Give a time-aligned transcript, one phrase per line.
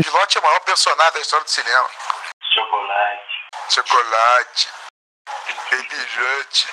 [0.00, 1.90] Slot é o maior personagem da história do cinema.
[2.54, 3.48] Chocolate.
[3.68, 4.68] Chocolate.
[6.14, 6.68] Jut.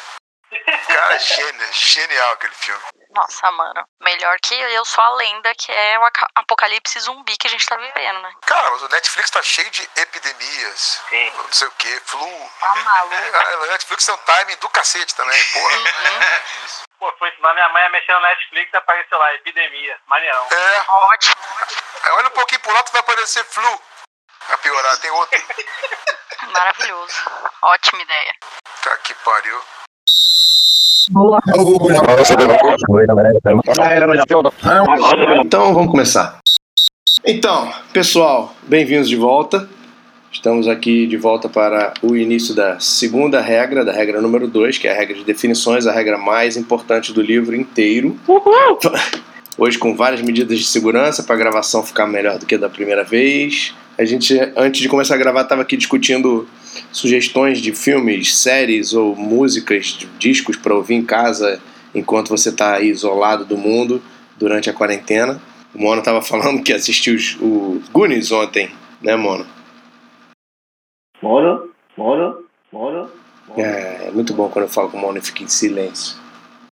[0.87, 2.83] Cara, gênio, genial aquele filme.
[3.11, 3.83] Nossa, mano.
[4.01, 7.75] Melhor que Eu Sou a Lenda, que é o apocalipse zumbi que a gente tá
[7.75, 8.31] vivendo, né?
[8.45, 11.01] Cara, mas o Netflix tá cheio de epidemias.
[11.09, 11.31] Sim.
[11.35, 12.51] Não sei o que, flu.
[12.59, 13.15] Tá maluco.
[13.15, 15.77] Ah, O Netflix tem um timing do cacete também, porra.
[16.99, 19.99] Pô, foi ensinar minha mãe a mexer no Netflix e apareceu lá, epidemia.
[20.05, 20.47] Maneirão.
[20.51, 21.35] É, Ótimo.
[22.03, 23.81] aí olha um pouquinho pro lado vai aparecer flu.
[24.45, 25.43] Pra piorar, tem outro.
[26.51, 27.23] Maravilhoso.
[27.61, 28.35] Ótima ideia.
[28.81, 29.63] Tá que pariu.
[35.43, 36.37] Então vamos começar.
[37.25, 39.67] Então, pessoal, bem-vindos de volta.
[40.31, 44.87] Estamos aqui de volta para o início da segunda regra, da regra número 2, que
[44.87, 48.15] é a regra de definições, a regra mais importante do livro inteiro.
[49.57, 53.03] Hoje com várias medidas de segurança para a gravação ficar melhor do que da primeira
[53.03, 53.73] vez.
[53.97, 56.47] A gente, antes de começar a gravar, estava aqui discutindo
[56.91, 61.61] sugestões de filmes, séries ou músicas, de discos para ouvir em casa
[61.93, 64.01] enquanto você está aí isolado do mundo
[64.37, 65.41] durante a quarentena.
[65.73, 68.69] O Mono tava falando que assistiu os, o Goonies ontem,
[69.01, 69.45] né, Mono?
[71.21, 73.09] Mono, mono, mono.
[73.57, 76.17] É, é muito bom quando eu falo com o Mono e fica em silêncio.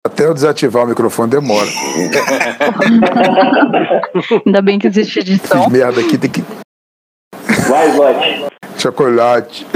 [0.07, 1.69] Até eu desativar o microfone demora.
[4.47, 5.69] Ainda bem que existe edição.
[5.69, 6.45] merda aqui tem que.
[7.69, 8.47] Vai, Slot.
[8.87, 9.67] Chocolate.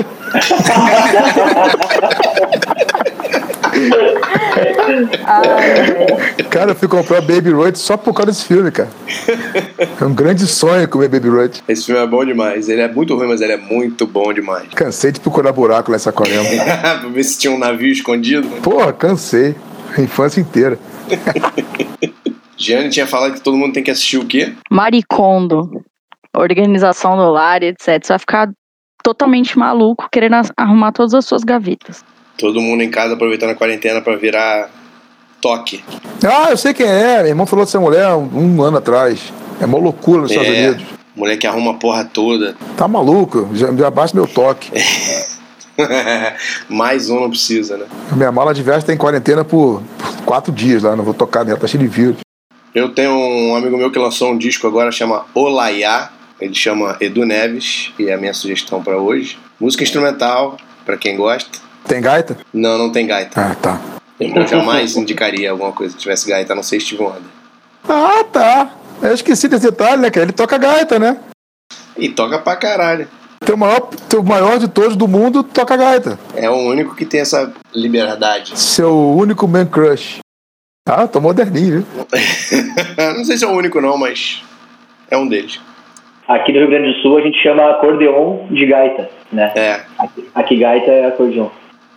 [6.49, 8.89] Cara, eu fui comprar Baby Road só por causa desse filme, cara.
[10.01, 11.65] É um grande sonho comer Baby Road.
[11.67, 12.69] Esse filme é bom demais.
[12.69, 14.69] Ele é muito ruim, mas ele é muito bom demais.
[14.75, 16.45] Cansei de procurar buraco nessa Saquarema.
[17.01, 18.47] pra ver se tinha um navio escondido.
[18.63, 19.57] Porra, cansei.
[19.99, 20.79] A infância inteira.
[22.57, 24.53] Gianni tinha falado que todo mundo tem que assistir o quê?
[24.71, 25.83] Maricondo,
[26.37, 28.01] organização do lar, etc.
[28.01, 28.51] Você vai ficar
[29.03, 32.05] totalmente maluco querendo arrumar todas as suas gavetas.
[32.39, 34.71] Todo mundo em casa aproveitando a quarentena pra virar
[35.41, 35.83] toque.
[36.25, 37.19] Ah, eu sei quem é.
[37.19, 39.33] Meu irmão falou dessa mulher um, ano atrás.
[39.61, 40.69] É uma loucura nos Estados É.
[40.69, 40.87] Unidos.
[41.17, 42.55] Mulher que arruma a porra toda.
[42.77, 43.49] Tá maluco?
[43.53, 44.71] Já, já basta meu toque.
[46.69, 47.87] Mais um não precisa, né?
[48.13, 50.95] Minha mala de viagem tá em quarentena por, por quatro dias lá.
[50.97, 52.17] Não vou tocar nela, tá cheio de vírus.
[52.75, 56.11] Eu tenho um amigo meu que lançou um disco agora, chama Olaiá.
[56.41, 59.39] Ele chama Edu Neves, e é a minha sugestão pra hoje.
[59.61, 60.57] Música instrumental,
[60.87, 61.59] pra quem gosta.
[61.87, 62.39] Tem gaita?
[62.53, 63.41] Não, não tem gaita.
[63.41, 63.81] Ah, tá.
[64.19, 67.23] Eu jamais indicaria alguma coisa que tivesse gaita, a não ser Steve Wonder.
[67.89, 68.75] Ah, tá.
[69.03, 70.25] Eu esqueci desse detalhe, né, cara?
[70.25, 71.19] Ele toca gaita, né?
[71.97, 73.09] E toca pra caralho.
[73.45, 76.19] Teu maior, teu maior de todos do mundo toca gaita.
[76.35, 78.59] É o único que tem essa liberdade.
[78.59, 80.19] Seu único man crush.
[80.87, 82.07] Ah, tô moderninho, viu?
[83.17, 84.43] não sei se é o único não, mas
[85.11, 85.61] é um deles.
[86.31, 89.53] Aqui no Rio Grande do Sul a gente chama acordeon de gaita, né?
[89.57, 89.81] É.
[89.99, 91.49] Aqui, aqui gaita é acordeon.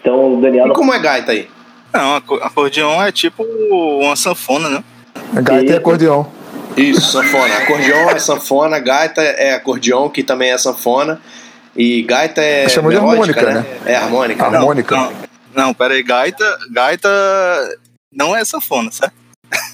[0.02, 1.48] Então o Daniel E não como é gaita aí?
[1.94, 4.84] Não, aco- acordeon é tipo uma sanfona, né?
[5.34, 5.78] Gaita e Isso.
[5.78, 6.32] acordeão.
[6.76, 7.56] Isso, sanfona.
[7.58, 11.22] Acordeon é sanfona, gaita é acordeon, que também é sanfona.
[11.76, 12.68] E gaita é.
[12.68, 13.64] Chama de harmônica, né?
[13.86, 14.50] É harmônica.
[14.50, 14.58] né?
[14.58, 14.96] Harmônica.
[14.96, 15.12] Não,
[15.54, 17.08] não, pera aí, gaita, gaita
[18.12, 19.14] não é sanfona, certo?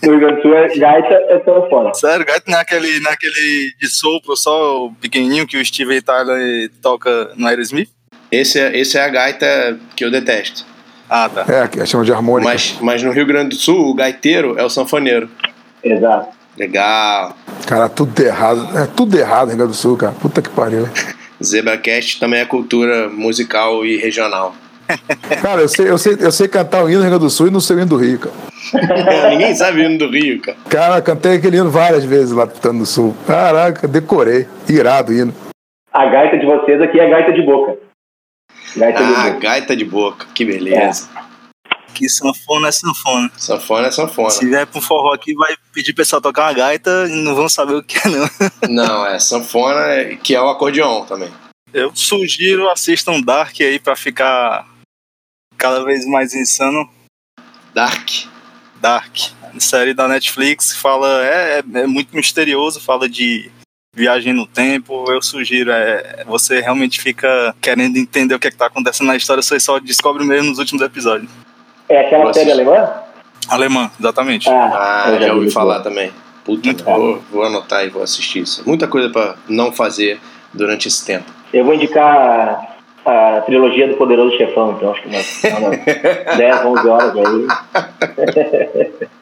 [0.04, 1.94] No Rio Grande do Sul é gaita é sanfona.
[1.94, 5.66] Sério, gaita não é aquele, não é aquele de sopro só o pequenininho que o
[5.66, 7.90] Steve Tyler toca no Aerosmith?
[8.32, 10.66] Esse, é, esse é a gaita que eu detesto.
[11.10, 11.46] Ah, tá.
[11.52, 12.50] É, que chama de harmônica.
[12.50, 15.30] Mas, mas no Rio Grande do Sul, o gaiteiro é o sanfoneiro.
[15.84, 16.38] Exato.
[16.56, 17.36] Legal.
[17.66, 18.78] Cara, tudo errado.
[18.78, 20.14] É tudo errado no Rio Grande do Sul, cara.
[20.14, 20.88] Puta que pariu.
[21.44, 24.54] ZebraCast também é cultura musical e regional.
[25.42, 27.48] Cara, eu sei, eu sei, eu sei cantar o hino do Rio Grande do Sul
[27.48, 29.30] e não sei o hino do Rio, cara.
[29.30, 30.58] Ninguém sabe o hino do Rio, cara.
[30.70, 33.16] Cara, cantei aquele hino várias vezes lá Grande do Sul.
[33.28, 34.48] Caraca, decorei.
[34.68, 35.34] Irado o hino.
[35.94, 37.78] A gaita de vocês aqui é gaita de boca.
[38.76, 39.40] Gaita de Ah, boca.
[39.40, 40.26] gaita de boca.
[40.34, 41.10] Que beleza.
[41.94, 43.32] Que sanfona é sanfona.
[43.36, 44.30] Sanfona é sanfona.
[44.30, 47.50] Se vier pro forró aqui, vai pedir pro pessoal tocar uma gaita e não vão
[47.50, 48.30] saber o que é, não.
[48.70, 51.30] Não, é sanfona, é- que é o acordeon também.
[51.74, 54.66] Eu sugiro assistam Dark aí pra ficar
[55.60, 56.90] cada vez mais insano.
[57.74, 58.10] Dark.
[58.82, 59.14] Dark,
[59.60, 63.52] série da Netflix, fala é, é, é muito misterioso, fala de
[63.94, 65.04] viagem no tempo.
[65.12, 69.18] Eu sugiro, é, você realmente fica querendo entender o que, é que tá acontecendo na
[69.18, 71.30] história, você só descobre mesmo nos últimos episódios.
[71.90, 72.40] É aquela Nossa.
[72.40, 72.90] série alemã?
[73.50, 74.50] Alemã, exatamente.
[74.50, 75.52] Ah, Ah, eu já ouvi vi.
[75.52, 76.12] falar também.
[76.46, 78.64] Puta, Muito vou, vou anotar e vou assistir isso.
[78.66, 80.22] Muita coisa pra não fazer
[80.54, 81.30] durante esse tempo.
[81.54, 85.78] Eu vou indicar a trilogia do Poderoso Chefão, então acho que umas, umas
[86.38, 89.10] 10, 11 horas aí.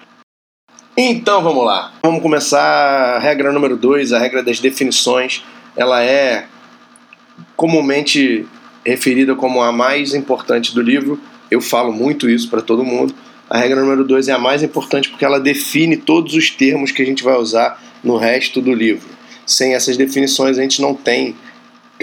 [1.00, 1.94] Então vamos lá.
[2.02, 5.44] Vamos começar a regra número 2, a regra das definições.
[5.76, 6.46] ela é
[7.56, 8.48] comumente
[8.84, 11.20] referida como a mais importante do livro.
[11.52, 13.14] Eu falo muito isso para todo mundo.
[13.48, 17.04] A regra número 2 é a mais importante porque ela define todos os termos que
[17.04, 19.08] a gente vai usar no resto do livro.
[19.46, 21.36] Sem essas definições, a gente não tem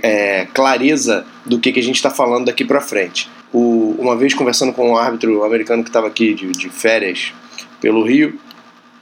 [0.02, 3.28] é, clareza do que, que a gente está falando daqui para frente.
[3.52, 7.32] O, uma vez conversando com um árbitro americano que estava aqui de, de férias
[7.80, 8.38] pelo Rio,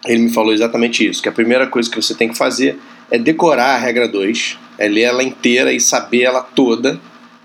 [0.06, 2.78] ele me falou exatamente isso: que a primeira coisa que você tem que fazer
[3.10, 7.00] é decorar a regra 2, é ler ela inteira e saber ela toda,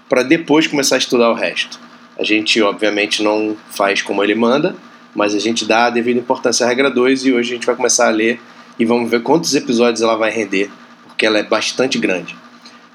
[0.10, 1.80] para depois começar a estudar o resto.
[2.18, 4.76] A gente, obviamente, não faz como ele manda,
[5.14, 7.76] mas a gente dá a devida importância à regra 2 e hoje a gente vai
[7.76, 8.40] começar a ler
[8.80, 10.70] e vamos ver quantos episódios ela vai render,
[11.08, 12.36] porque ela é bastante grande.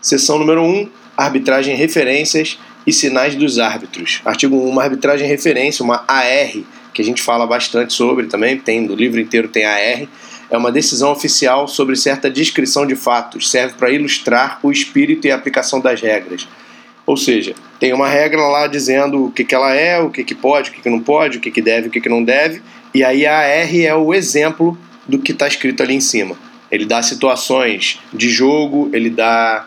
[0.03, 4.21] Seção número 1, um, arbitragem, referências e sinais dos árbitros.
[4.25, 6.53] Artigo 1, uma arbitragem referência, uma AR,
[6.93, 10.09] que a gente fala bastante sobre também, tem no livro inteiro tem AR,
[10.51, 15.31] é uma decisão oficial sobre certa descrição de fatos, serve para ilustrar o espírito e
[15.31, 16.49] a aplicação das regras.
[17.07, 20.35] Ou seja, tem uma regra lá dizendo o que, que ela é, o que, que
[20.35, 22.61] pode, o que, que não pode, o que, que deve, o que, que não deve,
[22.93, 24.77] e aí a AR é o exemplo
[25.07, 26.37] do que está escrito ali em cima.
[26.71, 29.67] Ele dá situações de jogo, ele dá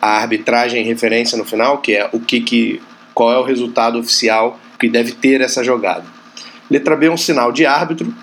[0.00, 2.80] a arbitragem em referência no final, que é o que, que
[3.14, 6.04] qual é o resultado oficial que deve ter essa jogada.
[6.70, 8.14] Letra B um sinal de árbitro,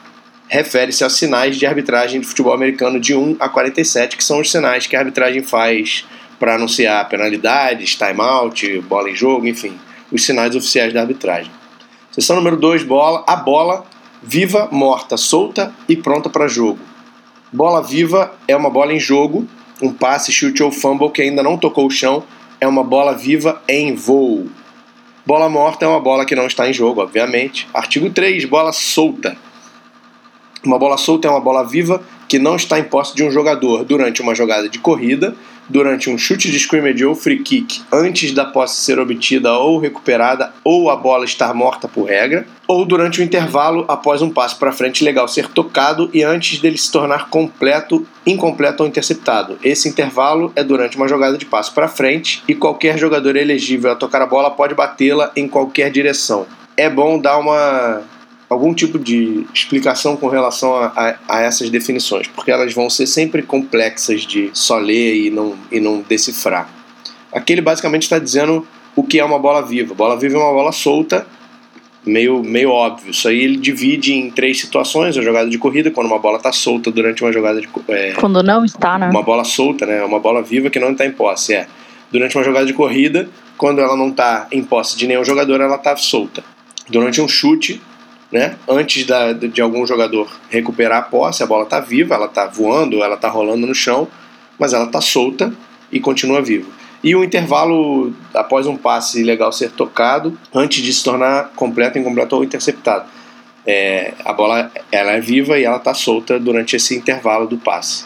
[0.48, 4.52] refere-se aos sinais de arbitragem de futebol americano de 1 a 47, que são os
[4.52, 6.06] sinais que a arbitragem faz
[6.40, 9.80] para anunciar penalidades, timeout, bola em jogo, enfim,
[10.12, 11.52] os sinais oficiais da arbitragem.
[12.12, 13.24] Seção número 2, bola.
[13.26, 13.86] A bola
[14.22, 16.80] viva, morta, solta e pronta para jogo.
[17.52, 19.48] Bola viva é uma bola em jogo,
[19.84, 22.24] um passe, chute ou fumble que ainda não tocou o chão,
[22.60, 24.48] é uma bola viva em voo.
[25.26, 27.68] Bola morta é uma bola que não está em jogo, obviamente.
[27.74, 29.36] Artigo 3, bola solta.
[30.64, 33.84] Uma bola solta é uma bola viva que não está em posse de um jogador
[33.84, 35.36] durante uma jogada de corrida
[35.70, 40.54] durante um chute de scrimmage ou free kick antes da posse ser obtida ou recuperada
[40.64, 44.72] ou a bola estar morta por regra, ou durante o intervalo após um passe para
[44.72, 49.58] frente legal ser tocado e antes dele se tornar completo, incompleto ou interceptado.
[49.64, 53.96] Esse intervalo é durante uma jogada de passe para frente e qualquer jogador elegível a
[53.96, 56.46] tocar a bola pode batê-la em qualquer direção.
[56.76, 58.02] É bom dar uma
[58.54, 63.08] algum tipo de explicação com relação a, a, a, essas definições, porque elas vão ser
[63.08, 66.70] sempre complexas de só ler e não, e não decifrar.
[67.32, 68.66] Aqui ele basicamente está dizendo
[68.96, 69.94] o que é uma bola viva.
[69.94, 71.26] Bola viva é uma bola solta,
[72.06, 73.12] meio, meio óbvio.
[73.12, 76.52] Isso aí ele divide em três situações: a jogada de corrida, quando uma bola está
[76.52, 77.68] solta durante uma jogada de.
[77.88, 79.10] É, quando não está, né?
[79.10, 80.04] Uma bola solta, né?
[80.04, 81.56] Uma bola viva que não está em posse.
[81.56, 81.68] É.
[82.12, 83.28] Durante uma jogada de corrida,
[83.58, 86.44] quando ela não está em posse de nenhum jogador, ela está solta.
[86.88, 87.82] Durante um chute,
[88.34, 88.58] né?
[88.68, 93.04] Antes da, de algum jogador recuperar a posse, a bola está viva, ela está voando,
[93.04, 94.08] ela está rolando no chão,
[94.58, 95.54] mas ela está solta
[95.92, 96.68] e continua viva.
[97.04, 102.36] E o intervalo após um passe legal ser tocado, antes de se tornar completo, incompleto
[102.36, 103.06] ou interceptado.
[103.68, 108.06] É, a bola ela é viva e ela está solta durante esse intervalo do passe.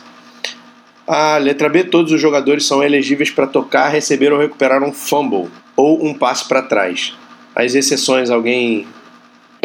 [1.08, 5.48] A letra B, todos os jogadores são elegíveis para tocar, receber ou recuperar um fumble
[5.74, 7.16] ou um passe para trás.
[7.56, 8.86] As exceções, alguém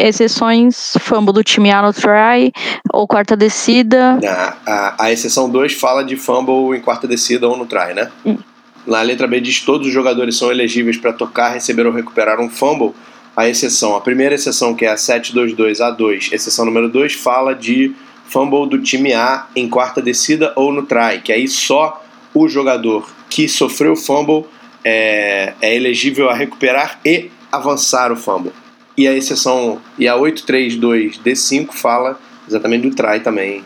[0.03, 2.51] exceções, fumble do time A no try,
[2.91, 4.19] ou quarta descida.
[4.27, 8.11] A, a, a exceção 2 fala de fumble em quarta descida ou no try, né?
[8.25, 8.37] Hum.
[8.85, 12.49] Na letra B diz todos os jogadores são elegíveis para tocar, receber ou recuperar um
[12.49, 12.93] fumble.
[13.35, 17.95] A exceção, a primeira exceção, que é a 722A2, exceção número 2, fala de
[18.25, 23.09] fumble do time A em quarta descida ou no try, que aí só o jogador
[23.29, 24.45] que sofreu fumble
[24.83, 28.51] é, é elegível a recuperar e avançar o fumble.
[28.97, 33.63] E a exceção, e a 832D5 fala exatamente do try também.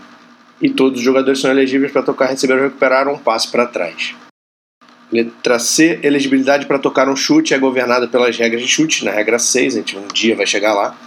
[0.62, 4.15] E todos os jogadores são elegíveis para tocar, receber ou recuperar um passe para trás.
[5.12, 9.39] Letra C, elegibilidade para tocar um chute é governada pelas regras de chute, na regra
[9.39, 10.98] 6, a gente um dia vai chegar lá.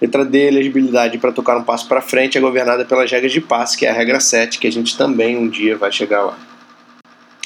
[0.00, 3.76] Letra D, elegibilidade para tocar um passo para frente é governada pelas regras de passe,
[3.76, 6.36] que é a regra 7, que a gente também um dia vai chegar lá.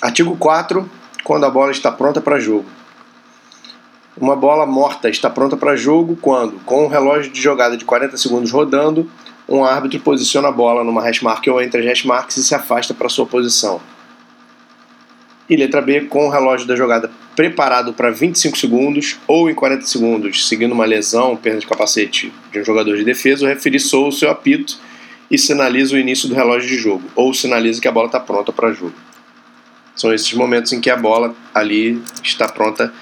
[0.00, 0.88] Artigo 4,
[1.22, 2.66] quando a bola está pronta para jogo.
[4.18, 8.16] Uma bola morta está pronta para jogo quando, com um relógio de jogada de 40
[8.16, 9.11] segundos rodando,
[9.46, 13.11] um árbitro posiciona a bola numa hashmark ou entre as hashmarks e se afasta para
[13.11, 13.78] sua posição.
[15.49, 19.85] E letra B, com o relógio da jogada preparado para 25 segundos ou em 40
[19.85, 24.08] segundos, seguindo uma lesão, perda de capacete de um jogador de defesa, o referi soa
[24.08, 24.78] o seu apito
[25.30, 28.50] e sinaliza o início do relógio de jogo, ou sinaliza que a bola está pronta
[28.50, 28.94] para jogo.
[29.94, 32.92] São esses momentos em que a bola ali está pronta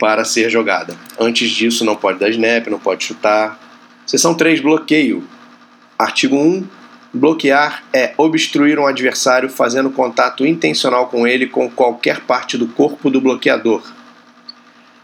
[0.00, 0.96] para ser jogada.
[1.18, 3.60] Antes disso, não pode dar snap, não pode chutar.
[4.06, 5.22] Seção 3, bloqueio.
[5.98, 6.66] Artigo 1.
[7.12, 13.10] Bloquear é obstruir um adversário fazendo contato intencional com ele com qualquer parte do corpo
[13.10, 13.82] do bloqueador.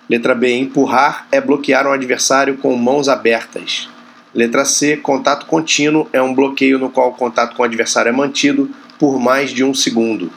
[0.09, 0.57] Letra B.
[0.57, 3.91] Empurrar é bloquear um adversário com mãos abertas.
[4.33, 4.97] Letra C.
[4.97, 9.21] Contato contínuo é um bloqueio no qual o contato com o adversário é mantido por
[9.21, 10.33] mais de um segundo.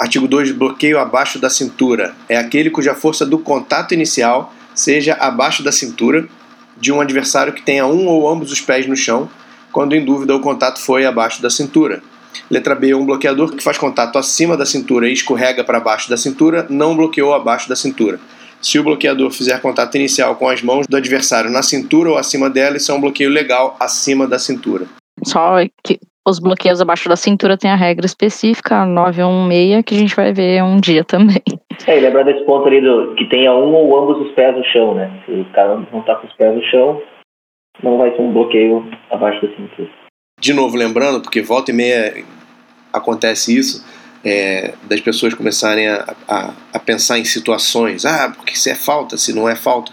[0.00, 0.52] Artigo 2.
[0.52, 6.26] Bloqueio abaixo da cintura é aquele cuja força do contato inicial seja abaixo da cintura
[6.78, 9.28] de um adversário que tenha um ou ambos os pés no chão,
[9.70, 12.02] quando em dúvida o contato foi abaixo da cintura.
[12.50, 12.94] Letra B.
[12.94, 16.96] Um bloqueador que faz contato acima da cintura e escorrega para baixo da cintura não
[16.96, 18.18] bloqueou abaixo da cintura.
[18.62, 22.48] Se o bloqueador fizer contato inicial com as mãos do adversário na cintura ou acima
[22.48, 24.86] dela, isso é um bloqueio legal acima da cintura.
[25.26, 25.58] Só
[26.26, 30.62] os bloqueios abaixo da cintura tem a regra específica, 916, que a gente vai ver
[30.62, 31.42] um dia também.
[31.86, 34.64] É, e lembrar desse ponto ali do, que tenha um ou ambos os pés no
[34.64, 35.10] chão, né?
[35.24, 37.02] Se o cara não tá com os pés no chão,
[37.82, 39.88] não vai ser um bloqueio abaixo da cintura.
[40.38, 42.24] De novo, lembrando, porque volta e meia
[42.92, 43.84] acontece isso,
[44.24, 49.16] é, das pessoas começarem a, a, a, pensar em situações, ah, porque se é falta,
[49.16, 49.92] se não é falta.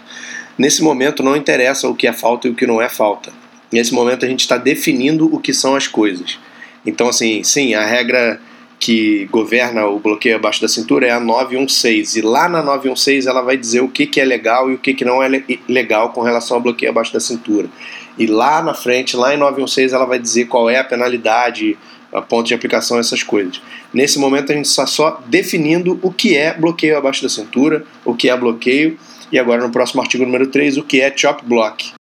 [0.58, 3.32] Nesse momento não interessa o que é falta e o que não é falta.
[3.70, 6.38] Nesse momento a gente está definindo o que são as coisas.
[6.84, 8.40] Então, assim, sim, a regra
[8.78, 12.16] que governa o bloqueio abaixo da cintura é a 916.
[12.16, 14.94] E lá na 916 ela vai dizer o que, que é legal e o que,
[14.94, 17.68] que não é legal com relação ao bloqueio abaixo da cintura.
[18.16, 21.76] E lá na frente, lá em 916, ela vai dizer qual é a penalidade,
[22.12, 23.60] a ponto de aplicação, essas coisas.
[23.92, 28.14] Nesse momento a gente está só definindo o que é bloqueio abaixo da cintura, o
[28.14, 28.98] que é bloqueio,
[29.30, 31.97] e agora no próximo artigo número 3, o que é chop block.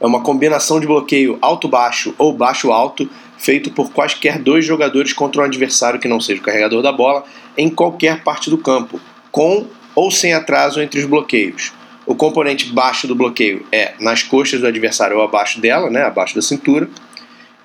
[0.00, 5.44] É uma combinação de bloqueio alto-baixo ou baixo-alto feito por quaisquer dois jogadores contra um
[5.44, 7.24] adversário que não seja o carregador da bola
[7.56, 9.00] em qualquer parte do campo,
[9.30, 11.72] com ou sem atraso entre os bloqueios.
[12.04, 16.34] O componente baixo do bloqueio é nas coxas do adversário ou abaixo dela, né, abaixo
[16.34, 16.88] da cintura,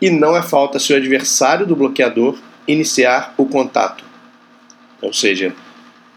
[0.01, 4.03] e não é falta se o adversário do bloqueador iniciar o contato.
[5.01, 5.53] Ou seja,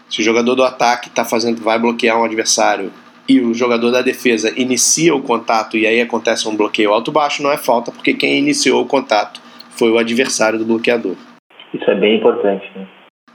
[0.09, 2.91] se o jogador do ataque tá fazendo, vai bloquear um adversário
[3.27, 7.51] e o jogador da defesa inicia o contato e aí acontece um bloqueio alto-baixo, não
[7.51, 9.41] é falta, porque quem iniciou o contato
[9.71, 11.15] foi o adversário do bloqueador.
[11.73, 12.65] Isso é bem importante.
[12.75, 12.87] Né?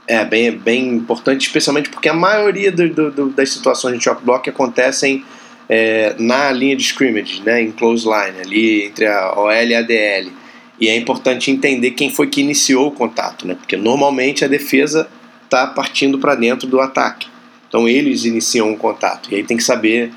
[0.07, 4.23] É, bem, bem importante, especialmente porque a maioria do, do, do, das situações de chop
[4.23, 5.23] block acontecem
[5.69, 9.81] é, na linha de scrimmage, né, em close line, ali entre a OL e a
[9.81, 10.31] DL.
[10.79, 15.07] E é importante entender quem foi que iniciou o contato, né, porque normalmente a defesa
[15.43, 17.30] está partindo para dentro do ataque.
[17.71, 19.31] Então eles iniciam o contato.
[19.31, 20.11] E aí tem que saber,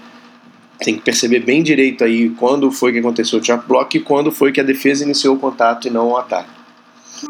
[0.81, 4.33] tem que perceber bem direito aí quando foi que aconteceu o chop block e quando
[4.33, 6.51] foi que a defesa iniciou o contato e não o ataque.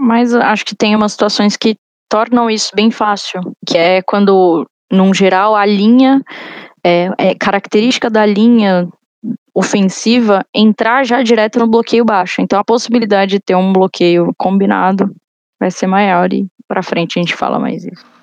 [0.00, 1.76] Mas acho que tem umas situações que
[2.08, 6.22] tornam isso bem fácil, que é quando, num geral, a linha
[6.82, 8.88] é, é característica da linha
[9.54, 12.40] ofensiva entrar já direto no bloqueio baixo.
[12.40, 15.14] Então a possibilidade de ter um bloqueio combinado
[15.60, 18.13] vai ser maior e para frente a gente fala mais isso.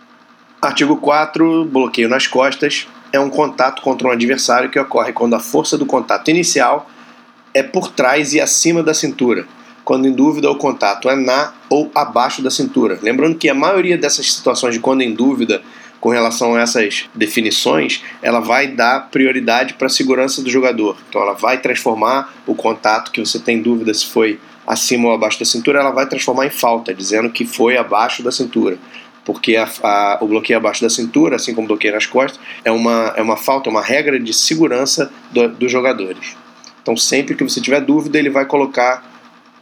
[0.61, 5.39] Artigo 4, bloqueio nas costas, é um contato contra um adversário que ocorre quando a
[5.39, 6.87] força do contato inicial
[7.51, 9.47] é por trás e acima da cintura,
[9.83, 12.99] quando em dúvida o contato é na ou abaixo da cintura.
[13.01, 15.63] Lembrando que a maioria dessas situações de quando em dúvida
[15.99, 20.95] com relação a essas definições, ela vai dar prioridade para a segurança do jogador.
[21.09, 25.39] Então ela vai transformar o contato que você tem dúvida se foi acima ou abaixo
[25.39, 28.77] da cintura, ela vai transformar em falta, dizendo que foi abaixo da cintura
[29.25, 32.71] porque a, a, o bloqueio abaixo da cintura, assim como o bloqueio nas costas, é
[32.71, 36.35] uma, é uma falta, uma regra de segurança do, dos jogadores.
[36.81, 39.11] Então, sempre que você tiver dúvida, ele vai colocar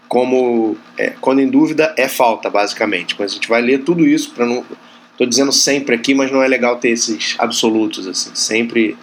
[0.07, 0.77] como.
[0.97, 3.15] É, quando em dúvida, é falta, basicamente.
[3.19, 4.65] Mas a gente vai ler tudo isso para não.
[5.11, 8.97] Estou dizendo sempre aqui, mas não é legal ter esses absolutos, assim, sempre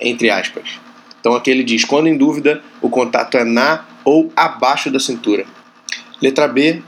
[0.00, 0.78] entre aspas.
[1.20, 5.44] Então aqui ele diz: quando em dúvida, o contato é na ou abaixo da cintura.
[6.22, 6.80] Letra B,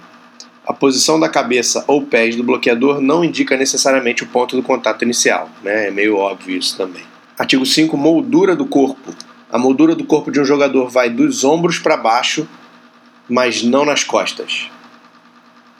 [0.67, 5.03] a posição da cabeça ou pés do bloqueador não indica necessariamente o ponto do contato
[5.03, 5.89] inicial, né?
[5.89, 7.03] é meio óbvio isso também.
[7.39, 9.15] Artigo 5, moldura do corpo.
[9.51, 12.47] A moldura do corpo de um jogador vai dos ombros para baixo,
[13.29, 14.71] mas não nas costas.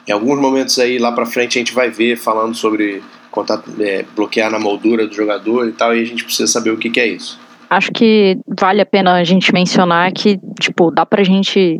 [0.07, 4.03] Em alguns momentos aí lá para frente a gente vai ver falando sobre contato, é,
[4.15, 6.99] bloquear na moldura do jogador e tal, e a gente precisa saber o que, que
[6.99, 7.39] é isso.
[7.69, 11.79] Acho que vale a pena a gente mencionar que, tipo, dá pra gente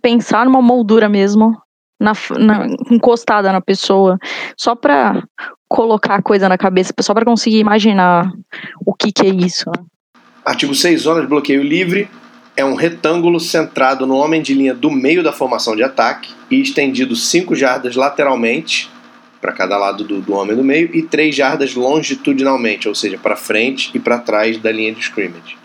[0.00, 1.56] pensar numa moldura mesmo
[2.02, 4.18] na, na, encostada na pessoa,
[4.56, 5.22] só para
[5.68, 8.30] colocar a coisa na cabeça, só para conseguir imaginar
[8.84, 9.70] o que, que é isso.
[9.70, 9.84] Né?
[10.44, 12.10] Artigo 6, zona de bloqueio livre
[12.56, 16.60] é um retângulo centrado no homem de linha do meio da formação de ataque e
[16.60, 18.90] estendido 5 jardas lateralmente
[19.40, 23.36] para cada lado do, do, homem do meio e 3 jardas longitudinalmente, ou seja, para
[23.36, 25.56] frente e para trás da linha de scrimmage.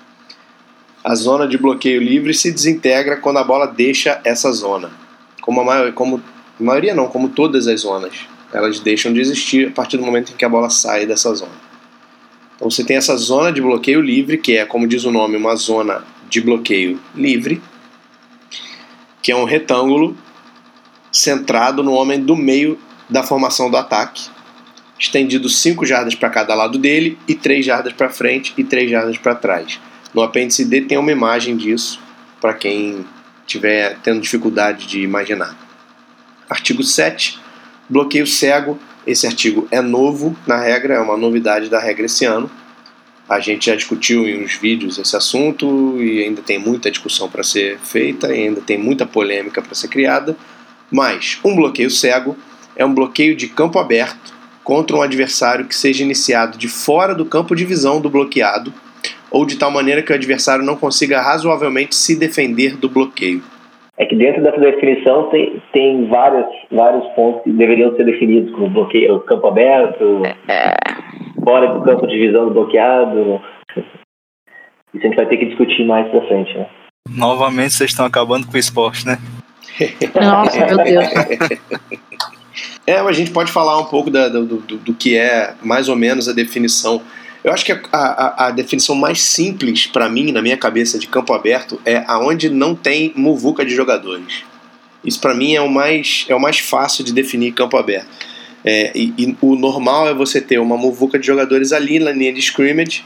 [1.03, 5.06] A zona de bloqueio livre se desintegra quando a bola deixa essa zona
[5.47, 6.21] como a maioria, como
[6.59, 10.33] a maioria não, como todas as zonas, elas deixam de existir a partir do momento
[10.33, 11.53] em que a bola sai dessa zona.
[12.57, 15.55] Então você tem essa zona de bloqueio livre, que é, como diz o nome, uma
[15.55, 17.61] zona de bloqueio livre,
[19.21, 20.17] que é um retângulo
[21.13, 22.77] centrado no homem do meio
[23.09, 24.23] da formação do ataque,
[24.99, 29.17] estendido 5 jardas para cada lado dele e 3 jardas para frente e 3 jardas
[29.17, 29.79] para trás.
[30.13, 32.01] No apêndice D tem uma imagem disso
[32.41, 33.05] para quem
[33.47, 35.57] estiver tendo dificuldade de imaginar.
[36.49, 37.39] Artigo 7,
[37.89, 38.77] bloqueio cego.
[39.05, 42.51] Esse artigo é novo na regra, é uma novidade da regra esse ano.
[43.27, 47.43] A gente já discutiu em uns vídeos esse assunto e ainda tem muita discussão para
[47.43, 50.35] ser feita, ainda tem muita polêmica para ser criada.
[50.91, 52.37] Mas um bloqueio cego
[52.75, 57.25] é um bloqueio de campo aberto contra um adversário que seja iniciado de fora do
[57.25, 58.73] campo de visão do bloqueado
[59.31, 63.41] ou de tal maneira que o adversário não consiga razoavelmente se defender do bloqueio.
[63.97, 68.69] É que dentro dessa definição tem, tem várias, vários pontos que deveriam ser definidos, como
[68.69, 70.21] bloqueio, campo aberto,
[71.43, 73.41] fora do campo de visão do bloqueado.
[74.93, 76.67] Isso a gente vai ter que discutir mais pra frente, né?
[77.09, 79.17] Novamente vocês estão acabando com o esporte, né?
[80.21, 81.05] Nossa, meu Deus.
[82.85, 85.95] É, a gente pode falar um pouco da, do, do, do que é mais ou
[85.95, 87.01] menos a definição.
[87.47, 91.07] Eu acho que a, a, a definição mais simples para mim, na minha cabeça, de
[91.07, 94.43] campo aberto é aonde não tem muvuca de jogadores.
[95.01, 98.09] Isso para mim é o mais é o mais fácil de definir campo aberto.
[98.65, 102.33] É, e, e o normal é você ter uma muvuca de jogadores ali na linha
[102.33, 103.05] de scrimmage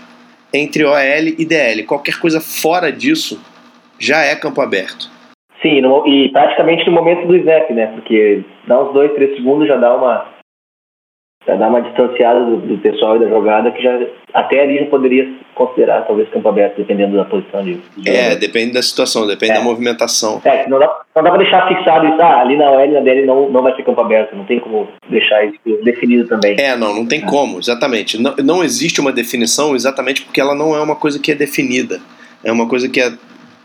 [0.52, 0.96] entre OL
[1.38, 1.84] e DL.
[1.84, 3.40] Qualquer coisa fora disso
[4.00, 5.08] já é campo aberto.
[5.62, 7.86] Sim, no- e praticamente no momento do snap, né?
[7.94, 10.31] Porque dá uns dois, três segundos já dá uma
[11.48, 14.00] já dá uma distanciada do, do pessoal e da jogada que já
[14.34, 18.40] até ali já poderia considerar talvez campo aberto, dependendo da posição de, de É, jogador.
[18.40, 19.56] depende da situação, depende É.
[19.56, 20.42] da movimentação.
[20.46, 23.00] É, não dá, não dá pra deixar fixado isso, ah, ali na OL e na
[23.02, 26.56] DL não, não vai ser campo aberto, não tem como deixar isso definido também.
[26.60, 28.22] É, não, não tem como, exatamente.
[28.22, 32.00] Não, não existe uma definição exatamente porque ela não é uma coisa que é definida.
[32.44, 33.12] É uma coisa que é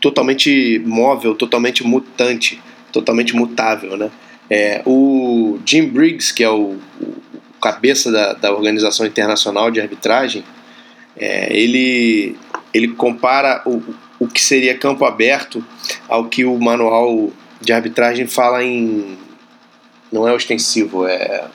[0.01, 2.59] totalmente móvel, totalmente mutante,
[2.91, 4.09] totalmente mutável, né?
[4.49, 7.26] É, o Jim Briggs, que é o, o
[7.71, 10.43] cabeça da, da Organização Internacional de Arbitragem,
[11.17, 12.35] é, ele,
[12.73, 13.81] ele compara o,
[14.19, 15.63] o que seria campo aberto
[16.07, 19.17] ao que o manual de arbitragem fala em.
[20.11, 21.45] Não é ostensivo, é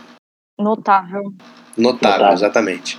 [0.59, 1.33] Notável.
[1.77, 2.33] Notável, Notável.
[2.33, 2.98] exatamente.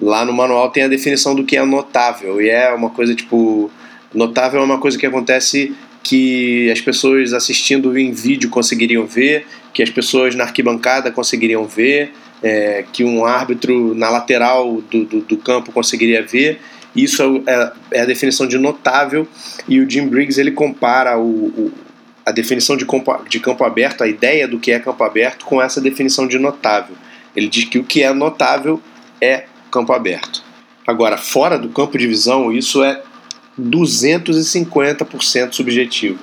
[0.00, 3.70] Lá no manual tem a definição do que é notável, e é uma coisa tipo.
[4.12, 9.82] Notável é uma coisa que acontece que as pessoas assistindo em vídeo conseguiriam ver, que
[9.82, 12.12] as pessoas na arquibancada conseguiriam ver,
[12.42, 16.60] é, que um árbitro na lateral do, do, do campo conseguiria ver.
[16.94, 19.26] Isso é, é a definição de notável,
[19.66, 21.72] e o Jim Briggs ele compara o, o-
[22.24, 25.60] a definição de campo, de campo aberto, a ideia do que é campo aberto, com
[25.60, 26.94] essa definição de notável.
[27.34, 28.80] Ele diz que o que é notável
[29.20, 30.44] é campo aberto.
[30.86, 33.00] Agora, fora do campo de visão, isso é
[33.58, 36.18] 250% subjetivo.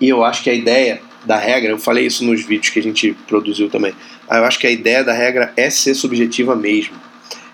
[0.00, 2.82] E eu acho que a ideia da regra, eu falei isso nos vídeos que a
[2.82, 3.94] gente produziu também,
[4.30, 6.96] eu acho que a ideia da regra é ser subjetiva mesmo.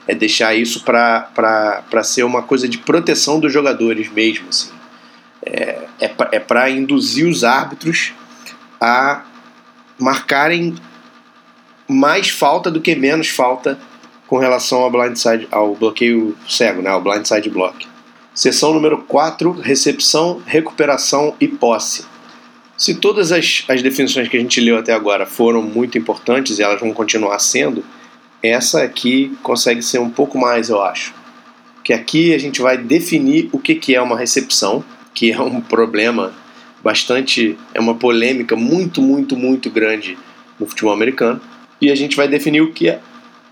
[0.06, 4.48] É deixar isso para ser uma coisa de proteção dos jogadores mesmo.
[4.48, 4.70] Assim.
[5.44, 5.86] É,
[6.32, 8.12] é para induzir os árbitros
[8.80, 9.22] a
[9.98, 10.74] marcarem
[11.86, 13.78] mais falta do que menos falta
[14.26, 17.86] com relação ao blindside, ao bloqueio cego, né, ao blindside block.
[18.32, 22.04] Seção número 4, recepção, recuperação e posse.
[22.80, 26.62] Se todas as, as definições que a gente leu até agora foram muito importantes e
[26.62, 27.84] elas vão continuar sendo,
[28.42, 31.12] essa aqui consegue ser um pouco mais, eu acho.
[31.84, 35.60] Que aqui a gente vai definir o que, que é uma recepção, que é um
[35.60, 36.32] problema
[36.82, 40.16] bastante, é uma polêmica muito, muito, muito grande
[40.58, 41.38] no futebol americano.
[41.82, 42.98] E a gente vai definir o que é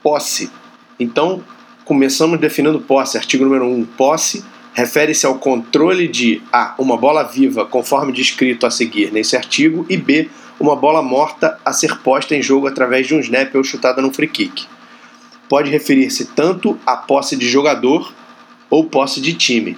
[0.03, 0.51] posse.
[0.99, 1.45] Então,
[1.85, 3.19] começamos definindo posse.
[3.19, 4.43] Artigo número 1, posse
[4.79, 6.73] refere-se ao controle de A.
[6.79, 10.31] Uma bola viva, conforme descrito a seguir nesse artigo, e B.
[10.61, 14.13] Uma bola morta a ser posta em jogo através de um snap ou chutada num
[14.13, 14.67] free kick.
[15.49, 18.15] Pode referir-se tanto à posse de jogador
[18.71, 19.77] ou posse de time.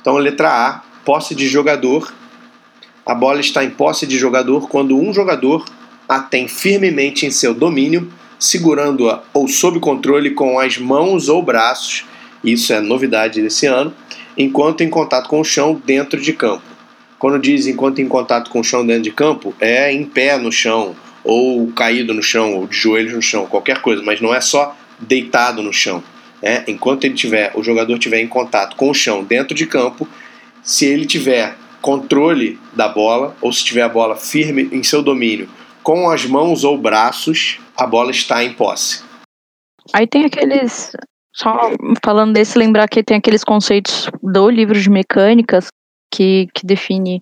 [0.00, 2.12] Então, letra A, posse de jogador.
[3.04, 5.64] A bola está em posse de jogador quando um jogador
[6.08, 12.04] a tem firmemente em seu domínio, segurando-a ou sob controle com as mãos ou braços.
[12.42, 13.94] Isso é novidade desse ano
[14.36, 16.64] enquanto em contato com o chão dentro de campo.
[17.18, 20.52] Quando diz enquanto em contato com o chão dentro de campo, é em pé no
[20.52, 20.94] chão,
[21.24, 24.76] ou caído no chão, ou de joelhos no chão, qualquer coisa, mas não é só
[24.98, 26.02] deitado no chão.
[26.42, 30.06] É, enquanto ele tiver, o jogador tiver em contato com o chão dentro de campo,
[30.62, 35.48] se ele tiver controle da bola, ou se tiver a bola firme em seu domínio,
[35.82, 39.02] com as mãos ou braços, a bola está em posse.
[39.92, 40.92] Aí tem aqueles.
[41.36, 41.70] Só
[42.02, 45.68] falando desse, lembrar que tem aqueles conceitos do livro de mecânicas
[46.10, 47.20] que, que define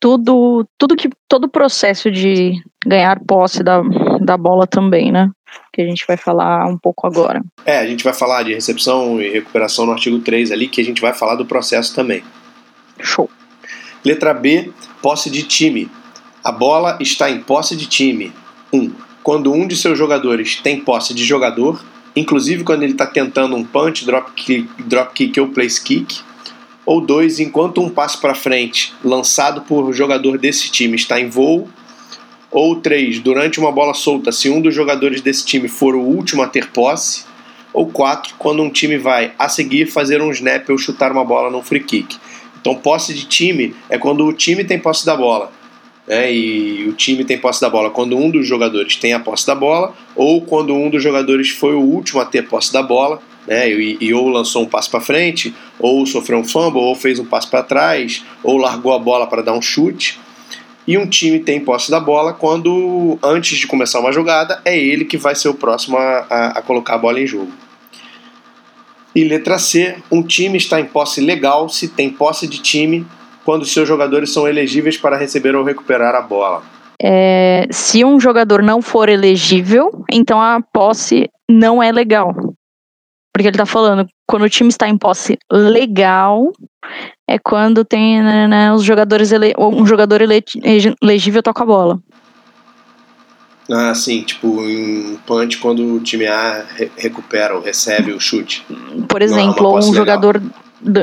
[0.00, 3.80] tudo, tudo que todo o processo de ganhar posse da,
[4.20, 5.30] da bola também, né?
[5.72, 7.40] Que a gente vai falar um pouco agora.
[7.64, 10.84] É, a gente vai falar de recepção e recuperação no artigo 3 ali, que a
[10.84, 12.24] gente vai falar do processo também.
[13.00, 13.30] Show.
[14.04, 15.88] Letra B, posse de time.
[16.42, 18.32] A bola está em posse de time.
[18.72, 18.78] 1.
[18.78, 21.80] Um, quando um de seus jogadores tem posse de jogador,
[22.18, 26.20] inclusive quando ele está tentando um punch, drop kick, drop kick ou place kick.
[26.84, 31.68] Ou dois, enquanto um passo para frente lançado por jogador desse time está em voo.
[32.50, 36.42] Ou três, durante uma bola solta, se um dos jogadores desse time for o último
[36.42, 37.26] a ter posse.
[37.74, 41.50] Ou quatro, quando um time vai a seguir fazer um snap ou chutar uma bola
[41.50, 42.16] num free kick.
[42.60, 45.52] Então, posse de time é quando o time tem posse da bola.
[46.08, 49.46] Né, e o time tem posse da bola quando um dos jogadores tem a posse
[49.46, 53.20] da bola, ou quando um dos jogadores foi o último a ter posse da bola,
[53.46, 57.18] né, e, e ou lançou um passo para frente, ou sofreu um fumble, ou fez
[57.18, 60.18] um passo para trás, ou largou a bola para dar um chute.
[60.86, 65.04] E um time tem posse da bola quando, antes de começar uma jogada, é ele
[65.04, 67.52] que vai ser o próximo a, a, a colocar a bola em jogo.
[69.14, 73.06] E letra C, um time está em posse legal se tem posse de time
[73.48, 76.62] quando seus jogadores são elegíveis para receber ou recuperar a bola.
[77.02, 82.34] É, se um jogador não for elegível, então a posse não é legal.
[83.32, 86.52] Porque ele está falando, quando o time está em posse legal,
[87.26, 91.98] é quando tem né, né, os jogadores ele, um jogador elegível toca a bola.
[93.70, 98.62] Ah, sim, tipo em punch quando o time A re recupera ou recebe o chute.
[99.08, 99.94] Por exemplo, é um legal.
[99.94, 100.42] jogador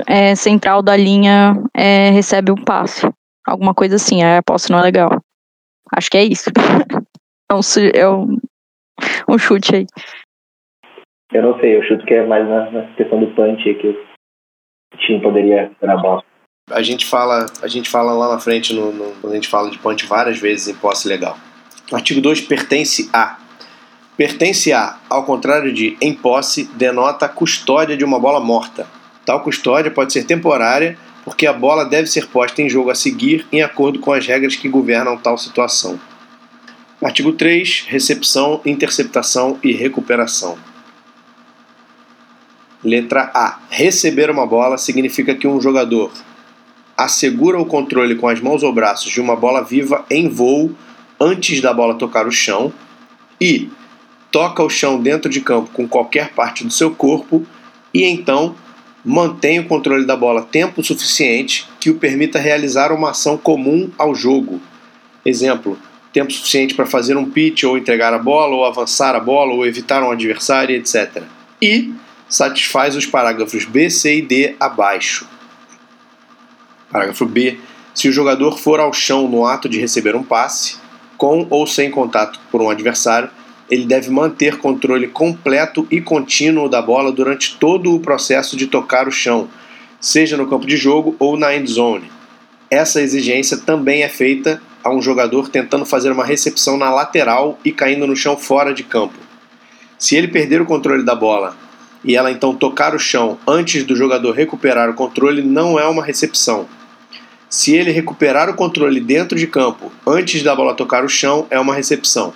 [0.07, 3.07] é, central da linha é, recebe um passe.
[3.45, 5.21] Alguma coisa assim, a posse não é legal.
[5.93, 6.49] Acho que é isso.
[7.49, 7.59] é, um,
[7.93, 8.37] é um,
[9.29, 9.85] um chute aí.
[11.31, 14.97] Eu não sei, eu chuto que é mais na, na questão do punch que o
[14.97, 16.23] time poderia recuperar a bola.
[16.71, 19.69] A gente fala, a gente fala lá na frente, no, no, quando a gente fala
[19.69, 21.37] de punch várias vezes em posse legal.
[21.91, 23.37] O artigo 2 pertence a.
[24.17, 28.87] Pertence a, ao contrário de em posse, denota custódia de uma bola morta.
[29.25, 33.45] Tal custódia pode ser temporária, porque a bola deve ser posta em jogo a seguir
[33.51, 35.99] em acordo com as regras que governam tal situação.
[37.01, 37.85] Artigo 3.
[37.87, 40.57] Recepção, interceptação e recuperação.
[42.83, 43.59] Letra A.
[43.69, 46.11] Receber uma bola significa que um jogador
[46.95, 50.71] assegura o controle com as mãos ou braços de uma bola viva em voo
[51.19, 52.71] antes da bola tocar o chão
[53.41, 53.69] e
[54.31, 57.45] toca o chão dentro de campo com qualquer parte do seu corpo
[57.93, 58.55] e então
[59.05, 64.15] mantém o controle da bola tempo suficiente que o permita realizar uma ação comum ao
[64.15, 64.59] jogo.
[65.23, 65.77] Exemplo:
[66.11, 69.65] tempo suficiente para fazer um pitch ou entregar a bola, ou avançar a bola, ou
[69.65, 71.23] evitar um adversário, etc.
[71.61, 71.93] E
[72.27, 75.27] satisfaz os parágrafos B, C e D abaixo.
[76.91, 77.59] Parágrafo B.
[77.93, 80.77] Se o jogador for ao chão no ato de receber um passe,
[81.17, 83.29] com ou sem contato por um adversário,
[83.69, 89.07] ele deve manter controle completo e contínuo da bola durante todo o processo de tocar
[89.07, 89.47] o chão,
[89.99, 92.11] seja no campo de jogo ou na end zone.
[92.69, 97.71] Essa exigência também é feita a um jogador tentando fazer uma recepção na lateral e
[97.71, 99.15] caindo no chão fora de campo.
[99.97, 101.57] Se ele perder o controle da bola
[102.03, 106.03] e ela então tocar o chão antes do jogador recuperar o controle, não é uma
[106.03, 106.67] recepção,
[107.49, 111.59] se ele recuperar o controle dentro de campo antes da bola tocar o chão, é
[111.59, 112.33] uma recepção.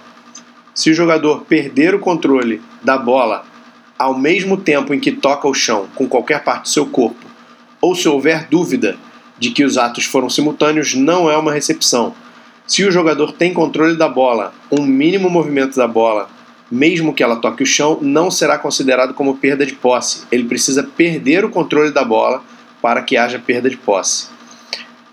[0.80, 3.44] Se o jogador perder o controle da bola
[3.98, 7.28] ao mesmo tempo em que toca o chão com qualquer parte do seu corpo,
[7.82, 8.96] ou se houver dúvida
[9.38, 12.16] de que os atos foram simultâneos, não é uma recepção.
[12.66, 16.30] Se o jogador tem controle da bola, um mínimo movimento da bola,
[16.72, 20.24] mesmo que ela toque o chão, não será considerado como perda de posse.
[20.32, 22.42] Ele precisa perder o controle da bola
[22.82, 24.30] para que haja perda de posse.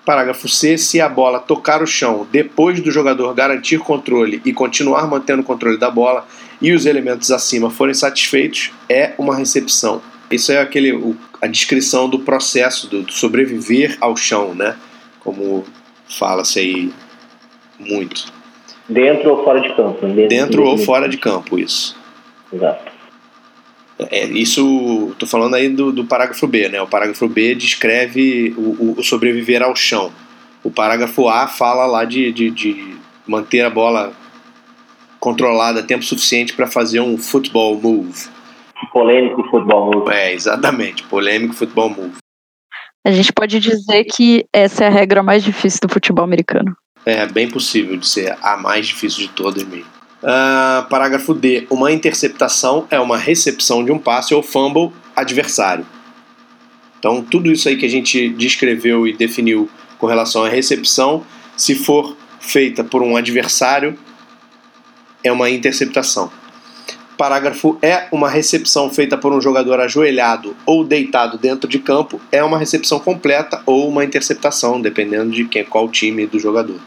[0.06, 0.78] Parágrafo C.
[0.78, 5.44] Se a bola tocar o chão depois do jogador garantir controle e continuar mantendo o
[5.44, 6.24] controle da bola
[6.62, 10.00] e os elementos acima forem satisfeitos, é uma recepção.
[10.30, 14.76] Isso é aquele, o, a descrição do processo do, do, sobreviver ao chão, né?
[15.20, 15.64] Como
[16.08, 16.92] fala-se aí
[17.80, 18.32] muito.
[18.88, 20.06] Dentro ou fora de campo?
[20.06, 21.96] Dentro, Dentro ou fora de campo, isso.
[22.52, 22.85] Exato.
[23.98, 26.80] É, isso, estou falando aí do, do, parágrafo B, né?
[26.82, 30.12] O parágrafo B descreve o, o, sobreviver ao chão.
[30.62, 34.12] O parágrafo A fala lá de, de, de manter a bola
[35.18, 38.28] controlada tempo suficiente para fazer um football move.
[38.92, 40.12] Polêmico football move.
[40.12, 42.16] É, exatamente, polêmico football move.
[43.06, 46.76] A gente pode dizer que essa é a regra mais difícil do futebol americano.
[47.06, 49.95] É bem possível de ser a mais difícil de todas mesmo.
[50.22, 51.66] Uh, parágrafo D.
[51.70, 55.86] Uma interceptação é uma recepção de um passe ou fumble adversário.
[56.98, 61.24] Então, tudo isso aí que a gente descreveu e definiu com relação à recepção,
[61.56, 63.96] se for feita por um adversário,
[65.22, 66.30] é uma interceptação.
[67.16, 72.44] Parágrafo é uma recepção feita por um jogador ajoelhado ou deitado dentro de campo é
[72.44, 76.78] uma recepção completa ou uma interceptação, dependendo de quem, qual time do jogador.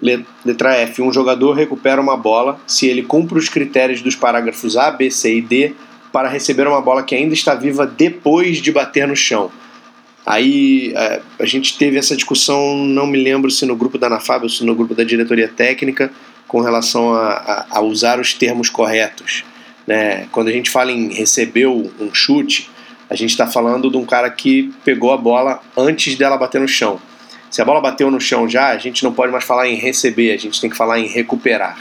[0.00, 1.02] Letra F.
[1.02, 5.36] Um jogador recupera uma bola se ele cumpre os critérios dos parágrafos A, B, C
[5.36, 5.74] e D
[6.12, 9.50] para receber uma bola que ainda está viva depois de bater no chão.
[10.24, 14.42] Aí é, a gente teve essa discussão, não me lembro se no grupo da Anafab
[14.42, 16.12] ou se no grupo da diretoria técnica,
[16.46, 19.44] com relação a, a, a usar os termos corretos.
[19.86, 20.26] Né?
[20.30, 22.70] Quando a gente fala em recebeu um chute,
[23.08, 26.68] a gente está falando de um cara que pegou a bola antes dela bater no
[26.68, 27.00] chão.
[27.50, 30.32] Se a bola bateu no chão já, a gente não pode mais falar em receber,
[30.32, 31.78] a gente tem que falar em recuperar.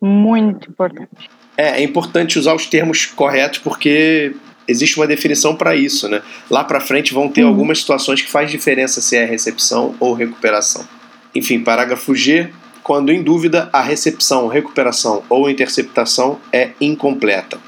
[0.00, 1.30] Muito importante.
[1.56, 4.34] É, é importante usar os termos corretos porque
[4.68, 6.22] existe uma definição para isso, né?
[6.50, 7.48] Lá para frente vão ter uhum.
[7.48, 10.86] algumas situações que faz diferença se é recepção ou recuperação.
[11.34, 12.50] Enfim, parágrafo G,
[12.82, 17.58] quando em dúvida, a recepção, recuperação ou interceptação é incompleta.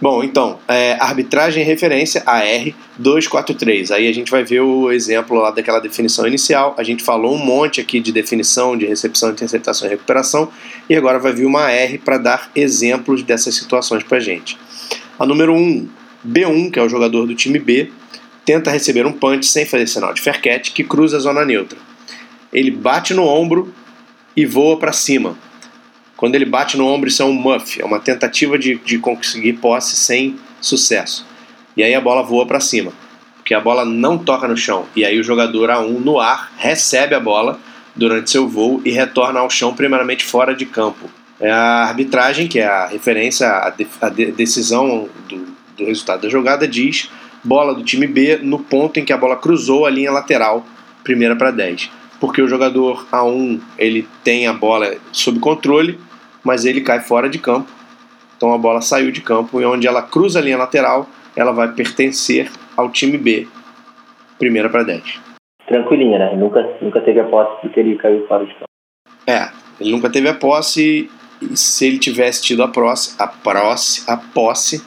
[0.00, 3.90] Bom, então, é, arbitragem referência AR 243.
[3.90, 6.74] Aí a gente vai ver o exemplo lá daquela definição inicial.
[6.78, 10.50] A gente falou um monte aqui de definição, de recepção, interceptação e recuperação.
[10.88, 14.56] E agora vai vir uma AR para dar exemplos dessas situações para gente.
[15.18, 15.86] A número 1,
[16.26, 17.90] B1, que é o jogador do time B,
[18.46, 21.78] tenta receber um punch sem fazer sinal de catch que cruza a zona neutra.
[22.50, 23.74] Ele bate no ombro
[24.34, 25.36] e voa para cima.
[26.20, 29.54] Quando ele bate no ombro, isso é um muff, é uma tentativa de, de conseguir
[29.54, 31.26] posse sem sucesso.
[31.74, 32.92] E aí a bola voa para cima,
[33.36, 34.84] porque a bola não toca no chão.
[34.94, 37.58] E aí o jogador A1 no ar recebe a bola
[37.96, 41.08] durante seu voo e retorna ao chão, primeiramente fora de campo.
[41.40, 46.20] É a arbitragem, que é a referência, a, de, a de, decisão do, do resultado
[46.20, 47.08] da jogada, diz
[47.42, 50.66] bola do time B no ponto em que a bola cruzou a linha lateral,
[51.02, 55.98] primeira para 10 porque o jogador A1 ele tem a bola sob controle,
[56.44, 57.70] mas ele cai fora de campo.
[58.36, 61.68] Então a bola saiu de campo e onde ela cruza a linha lateral, ela vai
[61.72, 63.46] pertencer ao time B,
[64.38, 65.20] primeira para 10.
[65.66, 66.36] Tranquilinha, né?
[66.36, 68.64] Nunca, nunca teve a posse porque ele caiu fora de campo.
[69.26, 69.50] É,
[69.80, 74.16] ele nunca teve a posse e se ele tivesse tido a, posse, a, posse, a
[74.34, 74.82] posse,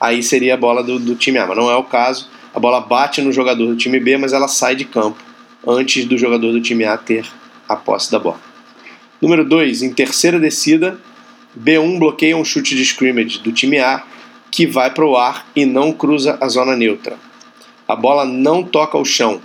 [0.00, 2.28] aí seria a bola do, do time A, mas não é o caso.
[2.54, 5.18] A bola bate no jogador do time B, mas ela sai de campo
[5.66, 7.26] antes do jogador do time A ter
[7.68, 8.51] a posse da bola.
[9.22, 10.98] Número 2, em terceira descida,
[11.56, 14.02] B1 bloqueia um chute de scrimmage do time A
[14.50, 17.16] que vai para o ar e não cruza a zona neutra.
[17.86, 19.40] A bola não toca o chão.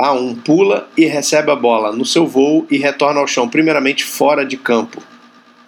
[0.00, 4.46] A1 pula e recebe a bola no seu voo e retorna ao chão, primeiramente fora
[4.46, 5.02] de campo.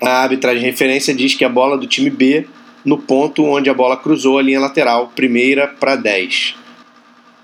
[0.01, 2.47] A arbitragem de referência diz que a bola do time B
[2.85, 6.55] no ponto onde a bola cruzou a linha lateral, primeira para 10.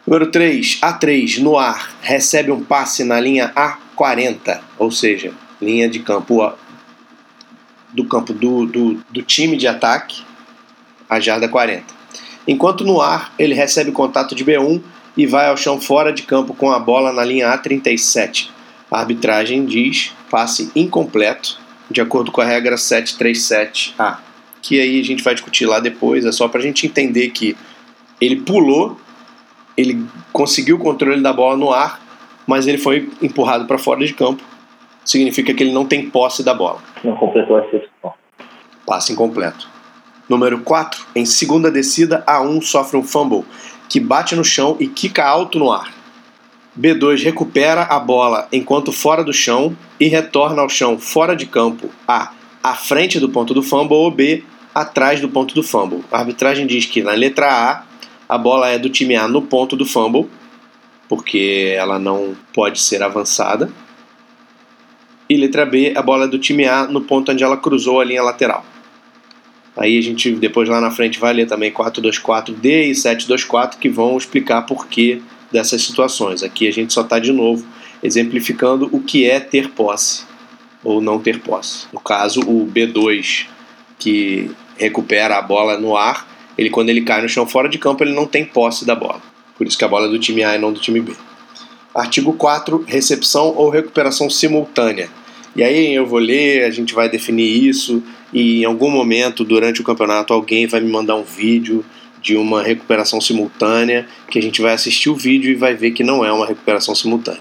[0.07, 6.01] Número 3, A3, no ar, recebe um passe na linha A40, ou seja, linha de
[6.01, 6.53] campo
[7.93, 10.23] do campo do, do, do time de ataque,
[11.09, 11.85] a jarda 40.
[12.47, 14.83] Enquanto no ar, ele recebe contato de B1
[15.17, 18.51] e vai ao chão fora de campo com a bola na linha A37.
[18.91, 21.59] A arbitragem diz passe incompleto,
[21.91, 24.19] de acordo com a regra 737A,
[24.61, 27.57] que aí a gente vai discutir lá depois, é só para a gente entender que
[28.21, 28.99] ele pulou
[29.77, 32.01] ele conseguiu o controle da bola no ar,
[32.47, 34.43] mas ele foi empurrado para fora de campo.
[35.07, 36.83] Significa que ele não tem posse da bola.
[37.03, 38.13] Não completou a recepção.
[38.85, 39.69] Passe incompleto.
[40.29, 41.07] Número 4.
[41.15, 43.45] Em segunda descida, A1 sofre um fumble
[43.89, 45.95] que bate no chão e quica alto no ar.
[46.79, 51.89] B2 recupera a bola enquanto fora do chão e retorna ao chão fora de campo.
[52.07, 52.33] A.
[52.63, 54.43] À frente do ponto do fumble ou B.
[54.75, 56.05] Atrás do ponto do fumble.
[56.13, 57.87] A arbitragem diz que na letra A
[58.29, 60.29] a bola é do time A no ponto do fumble,
[61.09, 63.71] porque ela não pode ser avançada.
[65.29, 68.05] E letra B, a bola é do time A no ponto onde ela cruzou a
[68.05, 68.65] linha lateral.
[69.77, 74.17] Aí a gente depois lá na frente vai ler também 424D e 724 que vão
[74.17, 76.43] explicar por que dessas situações.
[76.43, 77.67] Aqui a gente só está de novo
[78.03, 80.25] exemplificando o que é ter posse
[80.83, 81.87] ou não ter posse.
[81.93, 83.47] No caso, o B2
[83.99, 88.03] que recupera a bola no ar ele quando ele cai no chão fora de campo,
[88.03, 89.21] ele não tem posse da bola.
[89.57, 91.13] Por isso que a bola é do time A e não do time B.
[91.97, 95.09] Artigo 4, recepção ou recuperação simultânea.
[95.57, 98.03] E aí eu vou ler, a gente vai definir isso
[98.35, 101.83] e em algum momento durante o campeonato alguém vai me mandar um vídeo
[102.21, 106.05] de uma recuperação simultânea, que a gente vai assistir o vídeo e vai ver que
[106.05, 107.41] não é uma recuperação simultânea.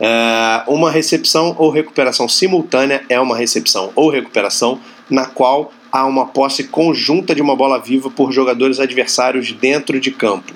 [0.00, 6.24] Uh, uma recepção ou recuperação simultânea é uma recepção ou recuperação na qual há uma
[6.26, 10.54] posse conjunta de uma bola viva por jogadores adversários dentro de campo.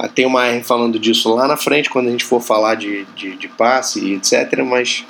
[0.00, 3.04] Uh, tem uma R falando disso lá na frente, quando a gente for falar de,
[3.14, 4.62] de, de passe e etc.
[4.64, 5.04] Mas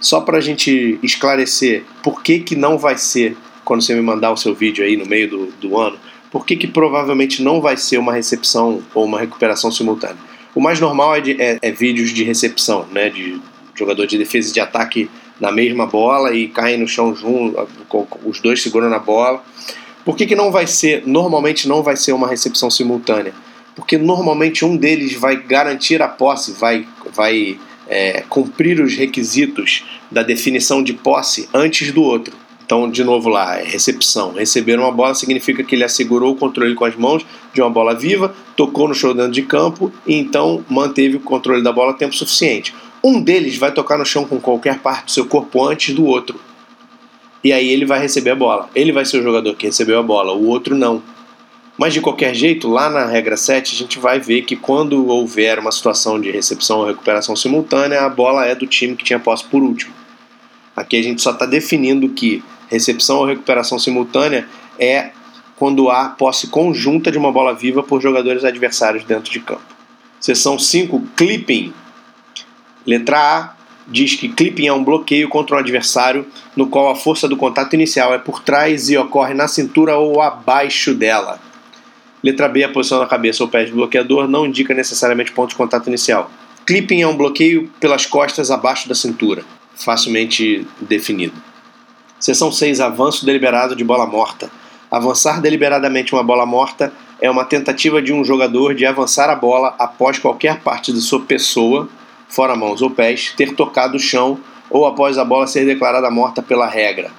[0.00, 4.32] só para a gente esclarecer por que, que não vai ser, quando você me mandar
[4.32, 5.98] o seu vídeo aí no meio do, do ano,
[6.30, 10.18] por que, que provavelmente não vai ser uma recepção ou uma recuperação simultânea?
[10.54, 13.40] O mais normal é, de, é, é vídeos de recepção, né, de
[13.74, 15.10] jogador de defesa e de ataque
[15.40, 17.56] na mesma bola e caem no chão junto,
[18.24, 19.42] os dois segurando a bola.
[20.04, 23.32] Por que, que não vai ser, normalmente não vai ser uma recepção simultânea?
[23.78, 30.24] Porque normalmente um deles vai garantir a posse, vai, vai é, cumprir os requisitos da
[30.24, 32.34] definição de posse antes do outro.
[32.66, 34.32] Então, de novo lá, é recepção.
[34.32, 37.94] Receber uma bola significa que ele assegurou o controle com as mãos de uma bola
[37.94, 42.16] viva, tocou no chão dentro de campo e então manteve o controle da bola tempo
[42.16, 42.74] suficiente.
[43.02, 46.40] Um deles vai tocar no chão com qualquer parte do seu corpo antes do outro.
[47.44, 48.68] E aí ele vai receber a bola.
[48.74, 51.00] Ele vai ser o jogador que recebeu a bola, o outro não.
[51.78, 55.60] Mas de qualquer jeito, lá na regra 7, a gente vai ver que quando houver
[55.60, 59.44] uma situação de recepção ou recuperação simultânea, a bola é do time que tinha posse
[59.44, 59.94] por último.
[60.74, 65.10] Aqui a gente só está definindo que recepção ou recuperação simultânea é
[65.56, 69.62] quando há posse conjunta de uma bola viva por jogadores adversários dentro de campo.
[70.20, 71.72] Seção 5, clipping.
[72.84, 73.54] Letra A
[73.86, 77.74] diz que clipping é um bloqueio contra um adversário no qual a força do contato
[77.74, 81.40] inicial é por trás e ocorre na cintura ou abaixo dela.
[82.22, 85.56] Letra B, a posição da cabeça ou pés do bloqueador não indica necessariamente ponto de
[85.56, 86.30] contato inicial.
[86.66, 91.34] Clipping é um bloqueio pelas costas abaixo da cintura, facilmente definido.
[92.18, 94.50] Seção 6, avanço deliberado de bola morta.
[94.90, 99.74] Avançar deliberadamente uma bola morta é uma tentativa de um jogador de avançar a bola
[99.78, 101.88] após qualquer parte de sua pessoa,
[102.28, 106.42] fora mãos ou pés, ter tocado o chão ou após a bola ser declarada morta
[106.42, 107.10] pela regra.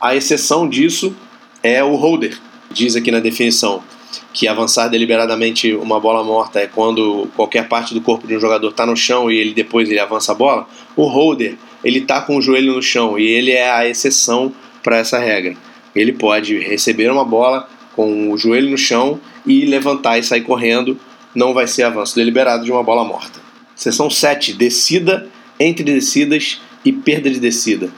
[0.00, 1.14] A exceção disso
[1.62, 2.38] é o holder,
[2.70, 3.82] diz aqui na definição
[4.32, 8.68] que avançar deliberadamente uma bola morta é quando qualquer parte do corpo de um jogador
[8.68, 10.66] está no chão e ele depois ele avança a bola,
[10.96, 14.98] o holder ele está com o joelho no chão e ele é a exceção para
[14.98, 15.56] essa regra.
[15.94, 20.98] Ele pode receber uma bola com o joelho no chão e levantar e sair correndo,
[21.34, 23.40] não vai ser avanço deliberado de uma bola morta.
[23.74, 27.90] Seção 7, descida entre descidas e perda de descida.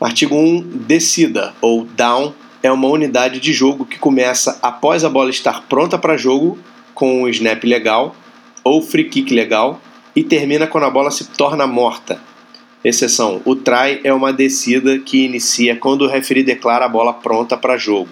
[0.00, 5.30] Artigo 1, descida ou down é uma unidade de jogo que começa após a bola
[5.30, 6.58] estar pronta para jogo,
[6.94, 8.14] com o snap legal
[8.64, 9.80] ou free kick legal,
[10.14, 12.20] e termina quando a bola se torna morta.
[12.84, 17.56] Exceção: o try é uma descida que inicia quando o referee declara a bola pronta
[17.56, 18.10] para jogo.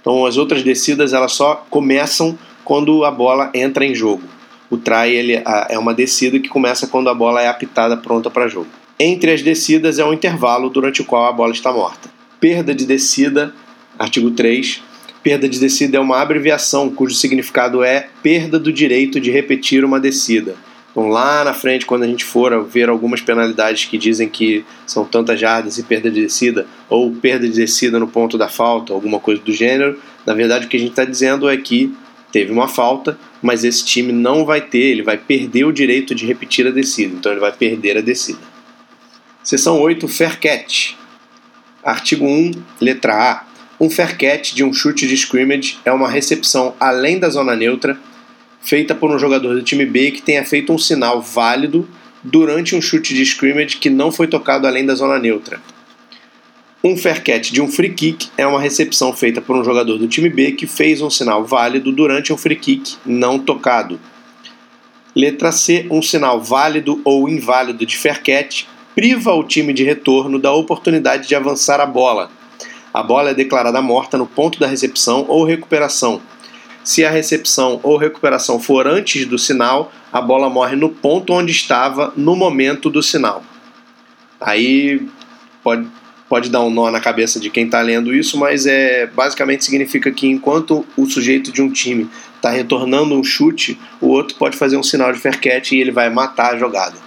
[0.00, 4.22] Então as outras descidas elas só começam quando a bola entra em jogo.
[4.70, 8.48] O try ele, é uma descida que começa quando a bola é apitada pronta para
[8.48, 8.68] jogo.
[8.98, 12.10] Entre as descidas é um intervalo durante o qual a bola está morta.
[12.40, 13.54] Perda de descida
[13.98, 14.82] Artigo 3.
[15.22, 19.98] Perda de descida é uma abreviação cujo significado é perda do direito de repetir uma
[19.98, 20.54] descida.
[20.90, 25.04] Então, lá na frente, quando a gente for ver algumas penalidades que dizem que são
[25.04, 29.18] tantas jardas e perda de descida, ou perda de descida no ponto da falta, alguma
[29.18, 31.92] coisa do gênero, na verdade o que a gente está dizendo é que
[32.30, 36.26] teve uma falta, mas esse time não vai ter, ele vai perder o direito de
[36.26, 38.38] repetir a descida, então ele vai perder a descida.
[39.42, 40.94] Seção 8, Fair Catch.
[41.82, 43.53] Artigo 1, letra A.
[43.84, 48.00] Um fair catch de um chute de scrimmage é uma recepção além da zona neutra
[48.62, 51.86] feita por um jogador do time B que tenha feito um sinal válido
[52.22, 55.60] durante um chute de scrimmage que não foi tocado além da zona neutra.
[56.82, 60.08] Um fair catch de um free kick é uma recepção feita por um jogador do
[60.08, 64.00] time B que fez um sinal válido durante um free kick não tocado.
[65.14, 70.38] Letra C, um sinal válido ou inválido de fair catch priva o time de retorno
[70.38, 72.30] da oportunidade de avançar a bola
[72.94, 76.22] a bola é declarada morta no ponto da recepção ou recuperação.
[76.84, 81.50] Se a recepção ou recuperação for antes do sinal, a bola morre no ponto onde
[81.50, 83.42] estava no momento do sinal.
[84.40, 85.04] Aí
[85.62, 85.88] pode,
[86.28, 90.12] pode dar um nó na cabeça de quem está lendo isso, mas é basicamente significa
[90.12, 94.76] que enquanto o sujeito de um time está retornando um chute, o outro pode fazer
[94.76, 95.40] um sinal de fair
[95.72, 97.03] e ele vai matar a jogada.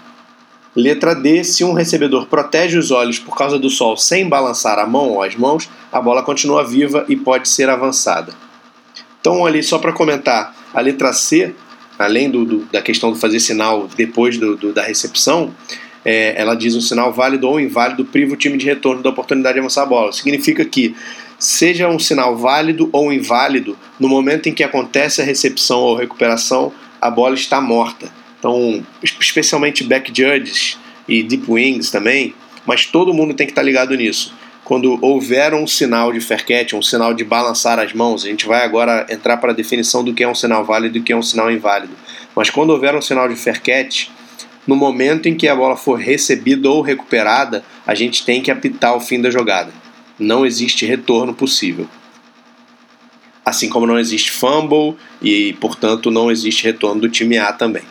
[0.79, 4.85] Letra D, se um recebedor protege os olhos por causa do sol sem balançar a
[4.85, 8.31] mão ou as mãos, a bola continua viva e pode ser avançada.
[9.19, 11.55] Então, ali, só para comentar, a letra C,
[11.97, 15.51] além do, do, da questão de fazer sinal depois do, da recepção,
[16.05, 19.55] é, ela diz um sinal válido ou inválido priva o time de retorno da oportunidade
[19.55, 20.13] de avançar a bola.
[20.13, 20.95] Significa que
[21.39, 26.71] seja um sinal válido ou inválido, no momento em que acontece a recepção ou recuperação,
[27.01, 28.11] a bola está morta.
[28.39, 30.77] Então, especialmente back judges
[31.07, 32.33] e deep wings também,
[32.65, 34.33] mas todo mundo tem que estar ligado nisso.
[34.63, 38.45] Quando houver um sinal de fair catch, um sinal de balançar as mãos, a gente
[38.45, 41.13] vai agora entrar para a definição do que é um sinal válido e do que
[41.13, 41.93] é um sinal inválido.
[42.35, 44.09] Mas quando houver um sinal de fair catch,
[44.67, 48.93] no momento em que a bola for recebida ou recuperada, a gente tem que apitar
[48.93, 49.71] o fim da jogada.
[50.19, 51.87] Não existe retorno possível.
[53.45, 57.83] Assim como não existe fumble e, portanto, não existe retorno do time A também.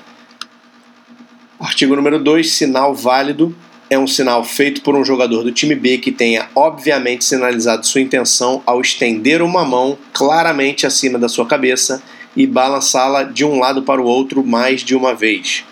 [1.59, 3.57] Artigo número 2, sinal válido
[3.89, 8.03] é um sinal feito por um jogador do time B que tenha obviamente sinalizado sua
[8.03, 12.03] intenção ao estender uma mão claramente acima da sua cabeça
[12.37, 15.65] e balançá-la de um lado para o outro mais de uma vez.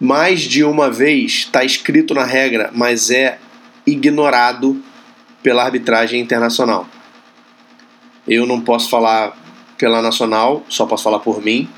[0.00, 3.38] Mais de uma vez está escrito na regra, mas é
[3.86, 4.82] ignorado
[5.40, 6.88] pela arbitragem internacional.
[8.26, 9.36] Eu não posso falar
[9.78, 11.68] pela nacional, só posso falar por mim,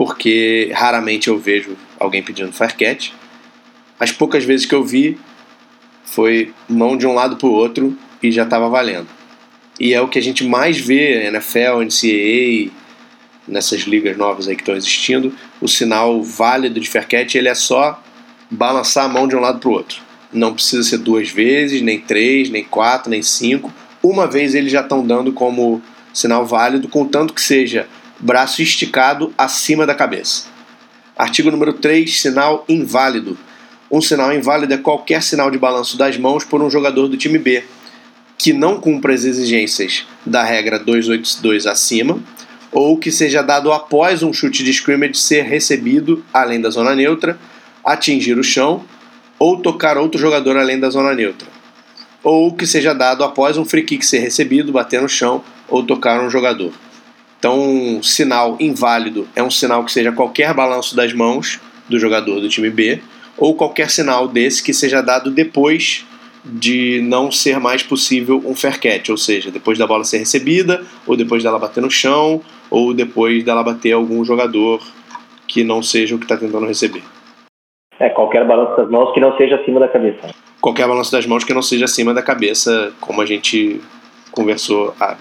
[0.00, 3.10] porque raramente eu vejo alguém pedindo fair catch
[3.98, 5.18] as poucas vezes que eu vi,
[6.06, 9.08] foi mão de um lado para o outro e já estava valendo.
[9.78, 12.72] E é o que a gente mais vê, NFL, NCAA,
[13.46, 17.54] nessas ligas novas aí que estão existindo, o sinal válido de fair catch, ele é
[17.54, 18.02] só
[18.50, 20.00] balançar a mão de um lado para o outro.
[20.32, 23.70] Não precisa ser duas vezes, nem três, nem quatro, nem cinco.
[24.02, 27.86] Uma vez eles já estão dando como sinal válido, contanto que seja
[28.20, 30.44] braço esticado acima da cabeça.
[31.16, 33.36] Artigo número 3, sinal inválido
[33.90, 37.38] um sinal inválido é qualquer sinal de balanço das mãos por um jogador do time
[37.38, 37.64] B
[38.38, 42.22] que não cumpra as exigências da regra 282 acima
[42.70, 47.36] ou que seja dado após um chute de scrimmage ser recebido além da zona neutra,
[47.84, 48.84] atingir o chão
[49.36, 51.48] ou tocar outro jogador além da zona neutra.
[52.22, 56.22] Ou que seja dado após um free kick ser recebido, bater no chão ou tocar
[56.22, 56.72] um jogador.
[57.40, 62.38] Então, um sinal inválido é um sinal que seja qualquer balanço das mãos do jogador
[62.38, 63.00] do time B
[63.38, 66.06] ou qualquer sinal desse que seja dado depois
[66.44, 70.82] de não ser mais possível um fair catch, ou seja, depois da bola ser recebida,
[71.06, 74.82] ou depois dela bater no chão, ou depois dela bater algum jogador
[75.48, 77.02] que não seja o que está tentando receber.
[77.98, 80.30] É, qualquer balanço das mãos que não seja acima da cabeça.
[80.60, 83.80] Qualquer balanço das mãos que não seja acima da cabeça, como a gente
[84.30, 85.16] conversou há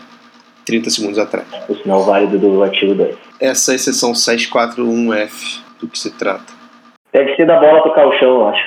[0.70, 1.48] 30 segundos atrás.
[1.68, 3.16] O sinal válido do artigo 2.
[3.42, 6.54] Essa exceção 641F do que se trata.
[7.12, 8.64] Deve ser da bola tocar o chão, eu acho.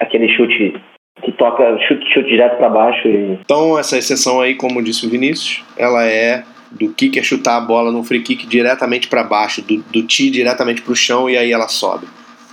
[0.00, 0.74] Aquele chute
[1.22, 3.06] que toca, chute, chute direto para baixo.
[3.06, 3.38] E...
[3.40, 6.42] Então, essa exceção aí, como disse o Vinícius, ela é
[6.72, 10.30] do kick é chutar a bola no free kick diretamente para baixo, do, do tee
[10.30, 12.06] diretamente para o chão e aí ela sobe.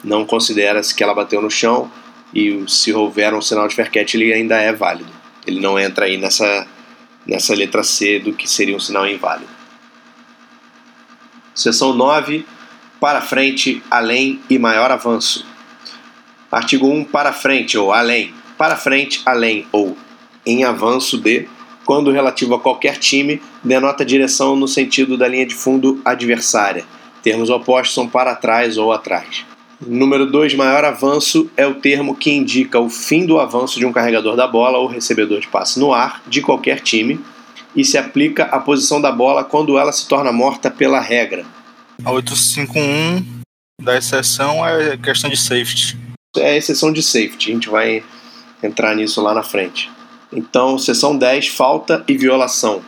[0.04, 1.89] Não considera-se que ela bateu no chão
[2.34, 5.10] e se houver um sinal de fair catch, ele ainda é válido.
[5.48, 6.68] Ele não entra aí nessa,
[7.26, 9.50] nessa letra C do que seria um sinal inválido.
[11.54, 12.46] Seção 9
[13.00, 15.46] para frente, além e maior avanço.
[16.52, 18.34] Artigo 1, para frente ou além.
[18.58, 19.98] Para frente, além ou
[20.46, 21.48] em avanço de,
[21.86, 26.86] quando relativo a qualquer time, denota direção no sentido da linha de fundo adversária.
[27.22, 29.46] Termos opostos são para trás ou atrás.
[29.82, 33.92] Número 2, maior avanço é o termo que indica o fim do avanço de um
[33.92, 37.20] carregador da bola ou recebedor de passe no ar de qualquer time
[37.76, 41.46] e se aplica à posição da bola quando ela se torna morta pela regra.
[42.04, 43.42] A 851
[43.82, 45.98] da exceção é questão de safety.
[46.38, 48.04] É a exceção de safety, a gente vai
[48.64, 49.92] entrar nisso lá na frente.
[50.32, 52.82] Então, seção 10, falta e violação.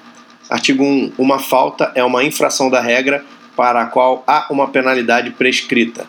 [0.49, 1.13] Artigo 1.
[1.17, 3.23] Uma falta é uma infração da regra
[3.55, 6.05] para a qual há uma penalidade prescrita.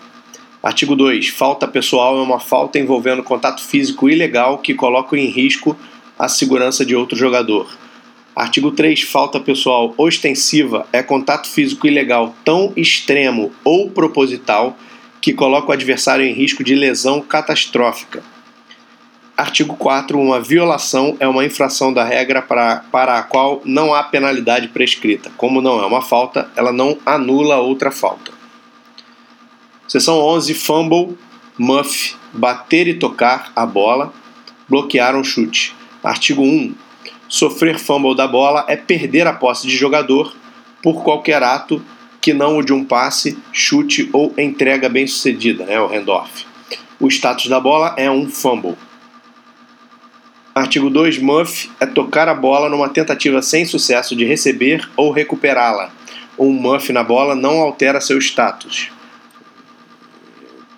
[0.63, 1.29] Artigo 2.
[1.29, 5.77] Falta pessoal é uma falta envolvendo contato físico ilegal que coloca em risco
[6.19, 7.71] a segurança de outro jogador.
[8.35, 9.03] Artigo 3.
[9.03, 14.77] Falta pessoal ostensiva é contato físico ilegal tão extremo ou proposital
[15.21, 18.23] que coloca o adversário em risco de lesão catastrófica.
[19.37, 20.19] Artigo 4.
[20.19, 25.31] Uma violação é uma infração da regra para, para a qual não há penalidade prescrita.
[25.37, 28.38] Como não é uma falta, ela não anula outra falta.
[29.89, 30.53] Seção 11.
[30.53, 31.17] Fumble,
[31.59, 34.13] muff, bater e tocar a bola,
[34.69, 35.75] bloquear um chute.
[36.05, 36.75] Artigo 1
[37.27, 40.35] Sofrer fumble da bola é perder a posse de jogador
[40.83, 41.83] por qualquer ato
[42.21, 46.45] que não o de um passe, chute ou entrega bem sucedida, né, o handoff.
[47.01, 48.77] O status da bola é um fumble.
[50.55, 51.19] Artigo 2.
[51.19, 55.91] Muff é tocar a bola numa tentativa sem sucesso de receber ou recuperá-la.
[56.39, 58.91] Um muff na bola não altera seu status.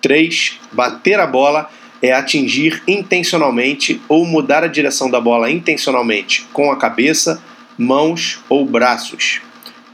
[0.01, 0.59] 3.
[0.71, 1.69] Bater a bola
[2.01, 7.41] é atingir intencionalmente ou mudar a direção da bola intencionalmente com a cabeça,
[7.77, 9.41] mãos ou braços.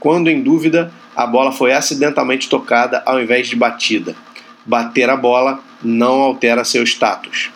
[0.00, 4.16] Quando em dúvida, a bola foi acidentalmente tocada ao invés de batida.
[4.64, 7.50] Bater a bola não altera seu status.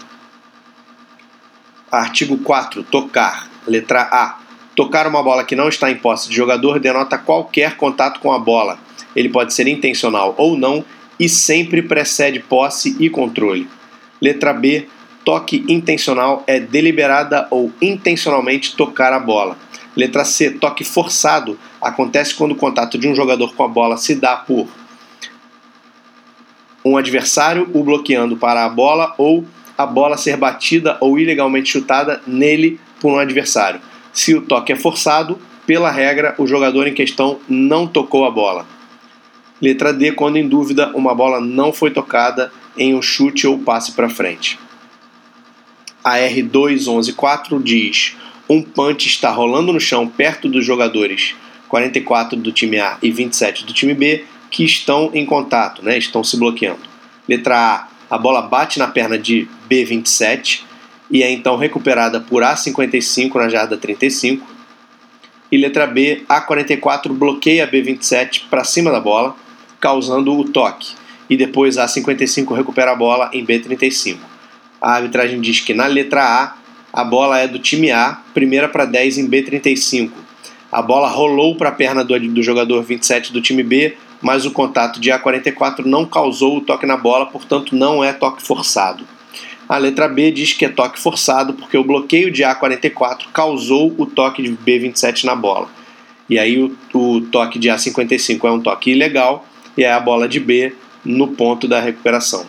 [1.91, 2.83] Artigo 4.
[2.85, 3.49] Tocar.
[3.67, 4.39] Letra A.
[4.75, 8.39] Tocar uma bola que não está em posse de jogador denota qualquer contato com a
[8.39, 8.79] bola.
[9.15, 10.85] Ele pode ser intencional ou não
[11.23, 13.69] e sempre precede posse e controle.
[14.21, 14.89] Letra B.
[15.25, 19.57] Toque intencional é deliberada ou intencionalmente tocar a bola.
[19.97, 20.51] Letra C.
[20.51, 24.67] Toque forçado acontece quando o contato de um jogador com a bola se dá por
[26.85, 29.45] um adversário o bloqueando para a bola ou
[29.79, 33.81] a bola ser batida ou ilegalmente chutada nele por um adversário.
[34.13, 38.67] Se o toque é forçado, pela regra, o jogador em questão não tocou a bola.
[39.63, 43.93] Letra D, quando em dúvida, uma bola não foi tocada em um chute ou passe
[43.93, 44.59] para frente.
[46.03, 48.17] A R2114 diz:
[48.49, 51.37] um punch está rolando no chão perto dos jogadores
[51.69, 56.23] 44 do time A e 27 do time B que estão em contato, né, estão
[56.23, 56.83] se bloqueando.
[57.27, 60.65] Letra A, a bola bate na perna de B27
[61.11, 64.47] e é então recuperada por A55 na jarda 35.
[65.51, 69.37] E letra B, A44 bloqueia B27 para cima da bola,
[69.83, 70.95] causando o toque.
[71.29, 74.17] E depois A55 recupera a bola em B35.
[74.81, 76.55] A arbitragem diz que na letra A,
[76.93, 80.11] a bola é do time A, primeira para 10 em B35.
[80.71, 84.53] A bola rolou para a perna do, do jogador 27 do time B, mas o
[84.53, 89.05] contato de A44 não causou o toque na bola, portanto não é toque forçado.
[89.69, 94.07] A letra B diz que é toque forçado porque o bloqueio de A44 causou o
[94.07, 95.69] toque de B27 na bola.
[96.29, 99.47] E aí o, o toque de A55 é um toque ilegal
[99.77, 102.47] e é a bola de B no ponto da recuperação.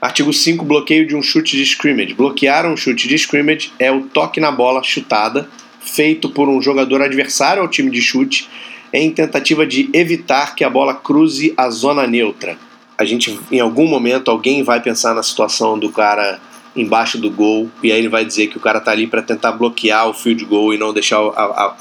[0.00, 0.64] Artigo 5.
[0.64, 2.14] Bloqueio de um chute de scrimmage.
[2.14, 5.48] Bloquear um chute de scrimmage é o toque na bola chutada
[5.80, 8.48] feito por um jogador adversário ao time de chute
[8.92, 12.58] em tentativa de evitar que a bola cruze a zona neutra.
[12.98, 16.40] A gente, em algum momento, alguém vai pensar na situação do cara
[16.74, 19.52] embaixo do gol e aí ele vai dizer que o cara tá ali para tentar
[19.52, 21.76] bloquear o field goal e não deixar a, a,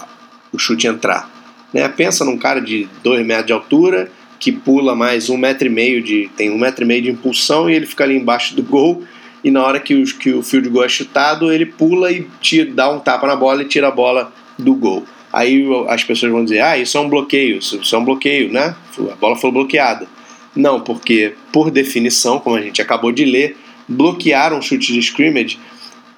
[0.51, 1.34] o chute entrar.
[1.73, 1.87] Né?
[1.89, 6.01] Pensa num cara de 2 metros de altura que pula mais um metro e meio
[6.01, 9.03] de tem um metro e meio de impulsão e ele fica ali embaixo do gol
[9.45, 12.71] e na hora que o, que o field goal é chutado, ele pula e tira,
[12.71, 15.05] dá um tapa na bola e tira a bola do gol.
[15.31, 18.75] Aí as pessoas vão dizer, ah, isso é um bloqueio, isso é um bloqueio, né?
[19.11, 20.07] A bola foi bloqueada.
[20.55, 23.55] Não, porque, por definição, como a gente acabou de ler,
[23.87, 25.59] bloquear um chute de scrimmage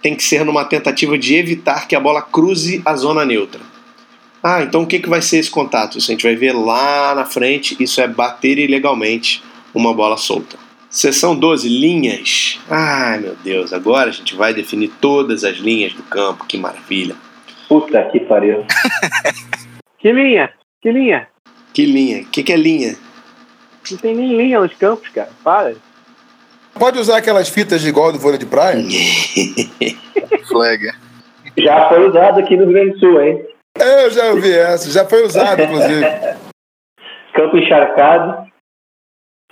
[0.02, 3.60] tem que ser numa tentativa de evitar que a bola cruze a zona neutra.
[4.42, 5.98] Ah, então o que, que vai ser esse contato?
[5.98, 7.76] Isso a gente vai ver lá na frente.
[7.80, 10.58] Isso é bater ilegalmente uma bola solta.
[10.90, 12.60] Seção 12, linhas.
[12.70, 17.16] Ai meu Deus, agora a gente vai definir todas as linhas do campo, que maravilha.
[17.68, 18.66] Puta que pariu.
[20.00, 20.50] que linha?
[20.82, 21.28] Que linha?
[21.74, 22.22] Que linha?
[22.22, 22.96] O que, que é linha?
[23.92, 25.30] Não tem nem linha nos campos, cara.
[25.44, 25.76] Para.
[26.74, 28.82] Pode usar aquelas fitas de igual do vôlei de praia?
[30.48, 30.92] Flag.
[31.58, 33.46] Já foi usado aqui no Rio Grande do Sul, hein?
[33.80, 36.01] É, eu já ouvi essa, já foi usado, inclusive.
[37.34, 38.47] Campo encharcado.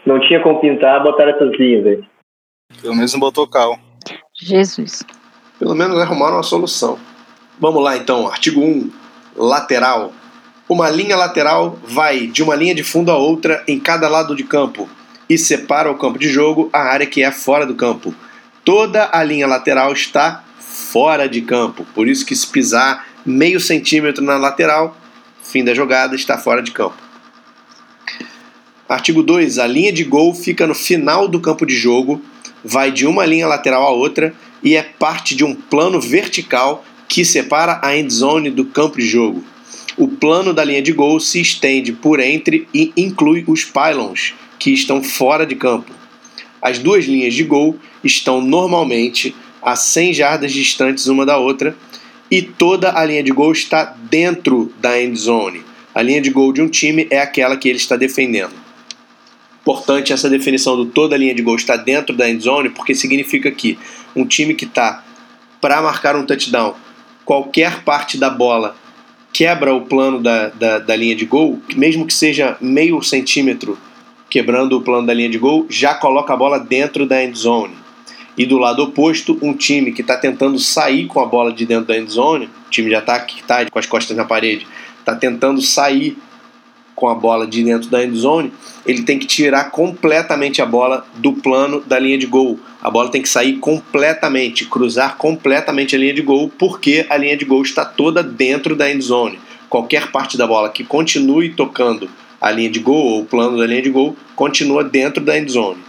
[0.05, 2.03] Não tinha como pintar, botaram essas linhas aí.
[2.81, 3.79] Pelo menos não botou cal.
[4.39, 5.03] Jesus.
[5.57, 6.99] Pelo menos arrumaram uma solução.
[7.59, 8.91] Vamos lá então, artigo 1,
[9.35, 10.11] lateral.
[10.67, 14.43] Uma linha lateral vai de uma linha de fundo a outra em cada lado de
[14.43, 14.89] campo
[15.29, 18.13] e separa o campo de jogo a área que é fora do campo.
[18.63, 24.23] Toda a linha lateral está fora de campo, por isso que se pisar meio centímetro
[24.23, 24.95] na lateral,
[25.41, 26.95] fim da jogada, está fora de campo.
[28.87, 29.57] Artigo 2.
[29.57, 32.21] A linha de gol fica no final do campo de jogo,
[32.63, 37.25] vai de uma linha lateral a outra e é parte de um plano vertical que
[37.25, 39.43] separa a end zone do campo de jogo.
[39.97, 44.71] O plano da linha de gol se estende por entre e inclui os pylons, que
[44.71, 45.91] estão fora de campo.
[46.61, 51.75] As duas linhas de gol estão normalmente a 100 jardas distantes uma da outra
[52.29, 55.63] e toda a linha de gol está dentro da end zone.
[55.93, 58.53] A linha de gol de um time é aquela que ele está defendendo.
[59.61, 62.93] Importante essa definição do toda a linha de gol está dentro da end zone, porque
[62.93, 63.79] significa que
[64.15, 65.03] um time que está
[65.61, 66.75] para marcar um touchdown,
[67.23, 68.75] qualquer parte da bola
[69.33, 73.77] quebra o plano da, da, da, linha de gol, mesmo que seja meio centímetro
[74.29, 77.73] quebrando o plano da linha de gol, já coloca a bola dentro da end zone.
[78.37, 81.85] E do lado oposto, um time que está tentando sair com a bola de dentro
[81.85, 84.67] da end zone, o time de ataque que está com as costas na parede,
[84.99, 86.17] está tentando sair
[86.95, 88.53] com a bola de dentro da end zone,
[88.85, 92.59] ele tem que tirar completamente a bola do plano da linha de gol.
[92.81, 97.35] A bola tem que sair completamente, cruzar completamente a linha de gol, porque a linha
[97.35, 99.39] de gol está toda dentro da end zone.
[99.69, 102.09] Qualquer parte da bola que continue tocando
[102.39, 105.51] a linha de gol ou o plano da linha de gol continua dentro da end
[105.51, 105.79] zone.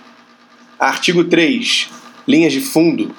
[0.79, 1.96] Artigo 3.
[2.27, 3.15] Linhas de fundo.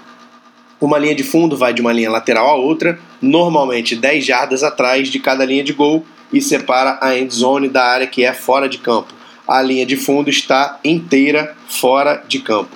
[0.80, 5.10] Uma linha de fundo vai de uma linha lateral a outra, normalmente 10 jardas atrás
[5.10, 8.68] de cada linha de gol e separa a end zone da área que é fora
[8.68, 9.14] de campo.
[9.47, 12.76] A linha de fundo está inteira fora de campo.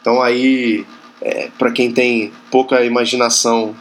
[0.00, 0.84] Então aí,
[1.22, 3.74] é, para quem tem pouca imaginação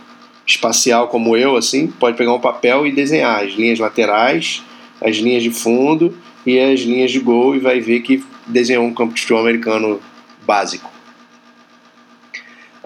[0.45, 4.63] espacial como eu, assim, pode pegar um papel e desenhar as linhas laterais,
[5.01, 8.93] as linhas de fundo e as linhas de gol e vai ver que desenhou um
[8.93, 9.99] campo de futebol americano
[10.45, 10.88] básico.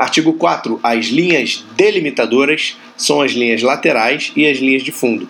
[0.04, 0.82] Artigo 4.
[0.84, 5.30] As linhas delimitadoras são as linhas laterais e as linhas de fundo.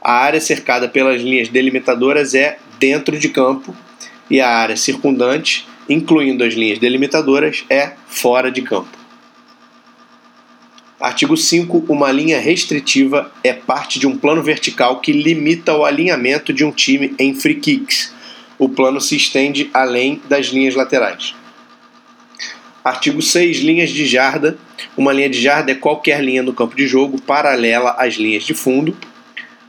[0.00, 3.76] A área cercada pelas linhas delimitadoras é dentro de campo
[4.30, 8.88] e a área circundante, incluindo as linhas delimitadoras, é fora de campo.
[10.98, 11.84] Artigo 5.
[11.86, 16.72] Uma linha restritiva é parte de um plano vertical que limita o alinhamento de um
[16.72, 18.14] time em free kicks.
[18.58, 21.34] O plano se estende além das linhas laterais.
[22.84, 23.58] Artigo 6.
[23.58, 24.56] Linhas de jarda.
[24.96, 28.54] Uma linha de jarda é qualquer linha no campo de jogo paralela às linhas de
[28.54, 28.96] fundo.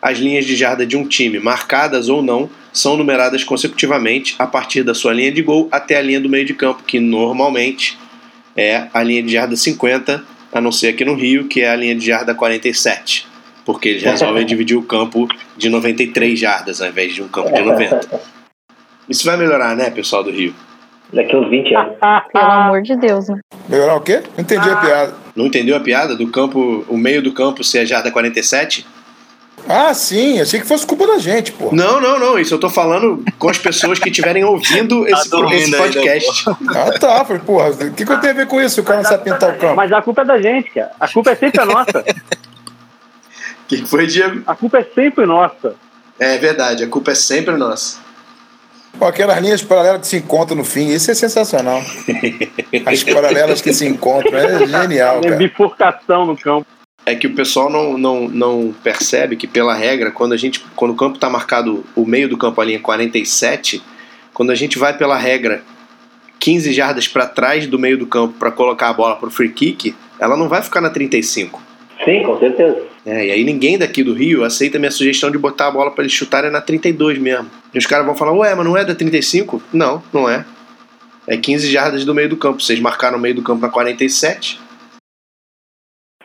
[0.01, 4.84] As linhas de jarda de um time, marcadas ou não, são numeradas consecutivamente a partir
[4.84, 7.99] da sua linha de gol até a linha do meio de campo, que normalmente
[8.55, 11.76] é a linha de jarda 50, a não ser aqui no Rio, que é a
[11.76, 13.28] linha de jarda 47.
[13.64, 17.62] Porque eles resolvem dividir o campo de 93 jardas ao invés de um campo de
[17.62, 18.22] 90.
[19.07, 20.55] Isso vai melhorar, né, pessoal do Rio?
[21.14, 21.95] Daqui uns 20 anos.
[22.32, 23.39] Pelo amor de Deus, né?
[23.68, 24.24] Melhorar o quê?
[24.36, 25.14] Não entendi a piada.
[25.36, 28.86] Não entendeu a piada do campo, o meio do campo ser a jarda 47?
[29.68, 31.70] Ah, sim, achei que fosse culpa da gente, pô.
[31.72, 32.39] Não, não, não.
[32.39, 36.49] Isso eu tô falando com as pessoas que estiverem ouvindo esse, dormindo esse ainda, podcast.
[36.49, 37.26] Ah, tá.
[37.26, 38.82] Falei, porra, o que, que eu tenho a ver com isso?
[38.82, 39.76] O cara não sabe pintar o campo.
[39.76, 40.91] Mas a culpa é da gente, cara.
[40.99, 41.99] A culpa é sempre nossa.
[41.99, 42.03] O
[43.68, 44.41] que foi, Diego?
[44.47, 45.76] A culpa é sempre nossa.
[46.20, 47.99] É verdade, a culpa é sempre nossa.
[48.99, 51.79] Aquelas linhas paralelas que se encontram no fim, isso é sensacional.
[52.85, 55.35] As paralelas que se encontram, é genial, Tem cara.
[55.37, 56.67] bifurcação no campo.
[57.05, 60.91] É que o pessoal não, não, não percebe que, pela regra, quando, a gente, quando
[60.91, 63.81] o campo está marcado, o meio do campo, a linha 47,
[64.33, 65.63] quando a gente vai pela regra
[66.39, 69.49] 15 jardas para trás do meio do campo para colocar a bola para o free
[69.49, 71.61] kick, ela não vai ficar na 35.
[72.05, 72.90] Sim, com certeza.
[73.06, 75.91] É, e aí ninguém daqui do Rio aceita a minha sugestão de botar a bola
[75.91, 77.49] para eles chutarem na 32 mesmo.
[77.74, 79.62] E os caras vão falar, ué, mas não é da 35?
[79.74, 80.45] Não, não é.
[81.28, 82.62] É 15 jardas do meio do campo.
[82.62, 84.60] Vocês marcaram o meio do campo na 47.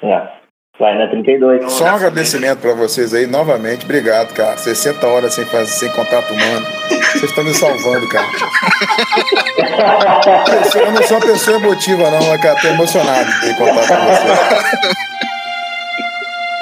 [0.03, 0.37] É.
[0.79, 1.72] Vai na 32.
[1.72, 3.85] Só um agradecimento pra vocês aí, novamente.
[3.85, 4.59] Obrigado, cara.
[4.59, 6.66] 60 horas sem, fazer, sem contato humano.
[7.12, 8.27] Vocês estão me salvando, cara.
[10.77, 13.95] Eu não sou uma pessoa emotiva, não, mas, cara, tô emocionado de ter contato com
[13.95, 14.39] vocês.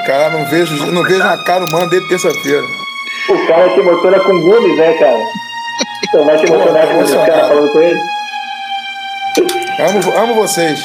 [0.07, 2.63] Cara, não vejo, não vejo uma cara humana desde terça-feira.
[3.29, 5.19] O cara se emociona com Goonies, né, cara?
[6.09, 8.01] Então vai se emocionar com os caras falando com ele?
[9.81, 10.79] Amo, amo vocês.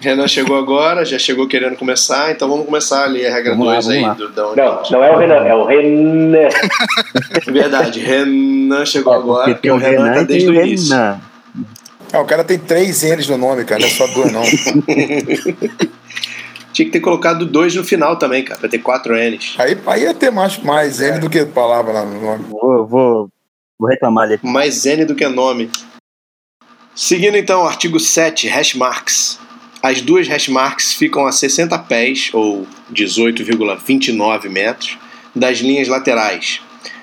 [0.00, 3.74] Renan chegou agora, já chegou querendo começar, então vamos começar ali a regra Vamos lá,
[3.74, 4.14] 2 aí.
[4.16, 6.48] Do, da onde- Não, não é o Renan, é o Renan.
[7.46, 10.54] Verdade, Renan chegou agora, Porque porque o o Renan tá Renan e desde o o
[10.54, 10.94] início.
[10.96, 11.20] Renan.
[12.12, 14.42] Ah, o cara tem três N's no nome, cara, não é só dois, não.
[16.72, 19.54] Tinha que ter colocado dois no final também, cara, pra ter quatro N's.
[19.58, 22.44] Aí, aí ia ter mais, mais N do que palavra lá no nome.
[22.48, 23.28] Vou, vou,
[23.78, 24.40] vou reclamar ali.
[24.42, 25.70] Mais N do que nome.
[26.94, 29.38] Seguindo então, artigo 7, hashmarks.
[29.82, 34.98] As duas hashmarks ficam a 60 pés, ou 18,29 metros,
[35.34, 36.60] das linhas laterais.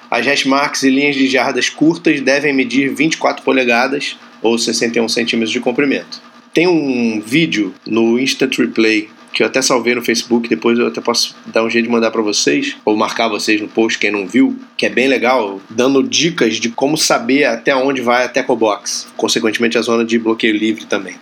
[0.09, 5.59] As hashmarks e linhas de jardas curtas devem medir 24 polegadas, ou 61 centímetros de
[5.59, 6.21] comprimento.
[6.53, 11.01] Tem um vídeo no Instant Replay que eu até salvei no Facebook, depois eu até
[11.01, 14.27] posso dar um jeito de mandar para vocês, ou marcar vocês no post quem não
[14.27, 18.55] viu, que é bem legal, dando dicas de como saber até onde vai a tackle
[18.55, 21.15] box, consequentemente a zona de bloqueio livre também.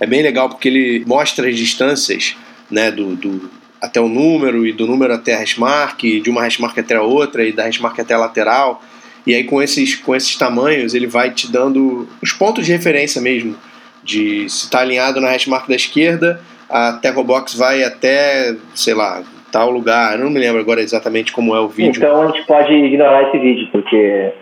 [0.00, 2.36] É bem legal porque ele mostra as distâncias,
[2.70, 6.42] né, do, do até o número e do número até a hashmark, e de uma
[6.42, 8.82] hashmark até a outra e da hashmark até a lateral.
[9.26, 13.20] E aí com esses com esses tamanhos ele vai te dando os pontos de referência
[13.20, 13.56] mesmo,
[14.02, 19.22] de se está alinhado na hashmark da esquerda, a tackle box vai até, sei lá,
[19.50, 20.12] tal lugar.
[20.18, 21.98] Eu não me lembro agora exatamente como é o vídeo.
[21.98, 24.32] Então a gente pode ignorar esse vídeo, porque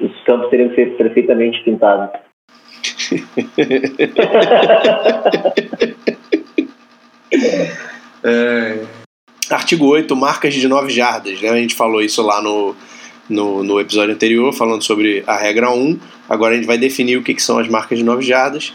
[0.00, 2.10] os campos teriam que ser perfeitamente pintados.
[8.24, 8.78] É.
[9.50, 11.40] Artigo 8, marcas de 9 jardas.
[11.40, 11.50] Né?
[11.50, 12.74] A gente falou isso lá no,
[13.28, 15.98] no, no, episódio anterior, falando sobre a regra 1.
[16.28, 18.72] Agora a gente vai definir o que, que são as marcas de 9 jardas.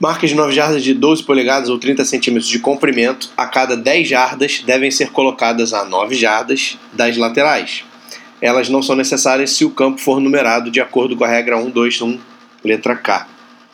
[0.00, 4.08] Marcas de 9 jardas de 12 polegadas ou 30 centímetros de comprimento a cada 10
[4.08, 7.84] jardas devem ser colocadas a 9 jardas das laterais.
[8.40, 11.68] Elas não são necessárias se o campo for numerado de acordo com a regra 1,
[11.68, 12.18] 2, 1,
[12.64, 13.28] letra K.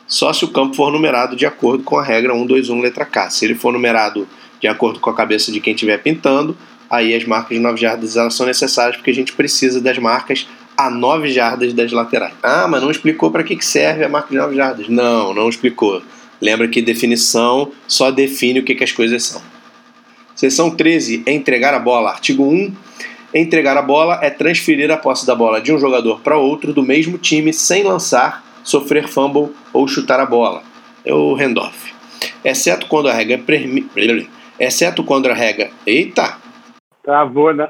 [0.05, 3.05] Só se o campo for numerado de acordo com a regra 1, 2, 1, letra
[3.05, 3.29] K.
[3.29, 4.27] Se ele for numerado
[4.59, 6.57] de acordo com a cabeça de quem estiver pintando,
[6.89, 10.45] aí as marcas de 9 jardas elas são necessárias porque a gente precisa das marcas
[10.75, 12.33] a 9 jardas das laterais.
[12.43, 14.89] Ah, mas não explicou para que serve a marca de 9 jardas.
[14.89, 16.03] Não, não explicou.
[16.41, 19.41] Lembra que definição só define o que, que as coisas são.
[20.35, 22.11] Seção 13 é entregar a bola.
[22.11, 22.73] Artigo 1.
[23.33, 26.83] Entregar a bola é transferir a posse da bola de um jogador para outro do
[26.83, 30.61] mesmo time sem lançar, sofrer fumble ou chutar a bola.
[31.03, 31.93] É o handoff.
[32.43, 34.29] Exceto quando a regra permite.
[34.59, 35.69] Exceto quando a regra.
[35.85, 36.37] Eita!
[37.03, 37.69] Travou, né?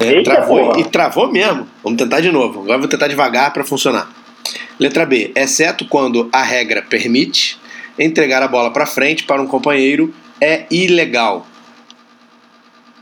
[0.00, 1.66] é, travou e travou mesmo.
[1.82, 2.62] Vamos tentar de novo.
[2.62, 4.08] Agora vou tentar devagar para funcionar.
[4.78, 5.32] Letra B.
[5.34, 7.58] Exceto quando a regra permite,
[7.98, 11.46] entregar a bola para frente para um companheiro é ilegal.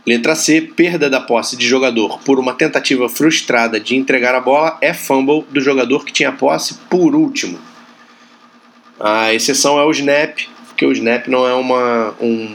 [0.06, 0.60] Letra C.
[0.60, 5.44] Perda da posse de jogador por uma tentativa frustrada de entregar a bola é fumble
[5.50, 7.58] do jogador que tinha posse por último.
[9.00, 10.38] A exceção é o snap,
[10.68, 12.54] porque o snap não é uma um,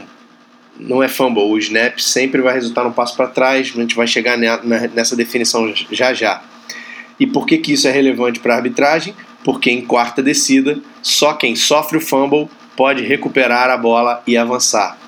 [0.78, 1.42] não é fumble.
[1.42, 3.70] O snap sempre vai resultar num passo para trás.
[3.74, 6.42] A gente vai chegar nessa definição já já.
[7.22, 9.14] E por que, que isso é relevante para a arbitragem?
[9.44, 14.98] Porque em quarta descida, só quem sofre o fumble pode recuperar a bola e avançar.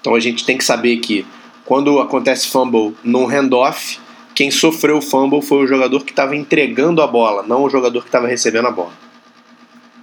[0.00, 1.24] Então a gente tem que saber que
[1.64, 4.00] quando acontece fumble num handoff,
[4.34, 8.00] quem sofreu o fumble foi o jogador que estava entregando a bola, não o jogador
[8.00, 8.92] que estava recebendo a bola.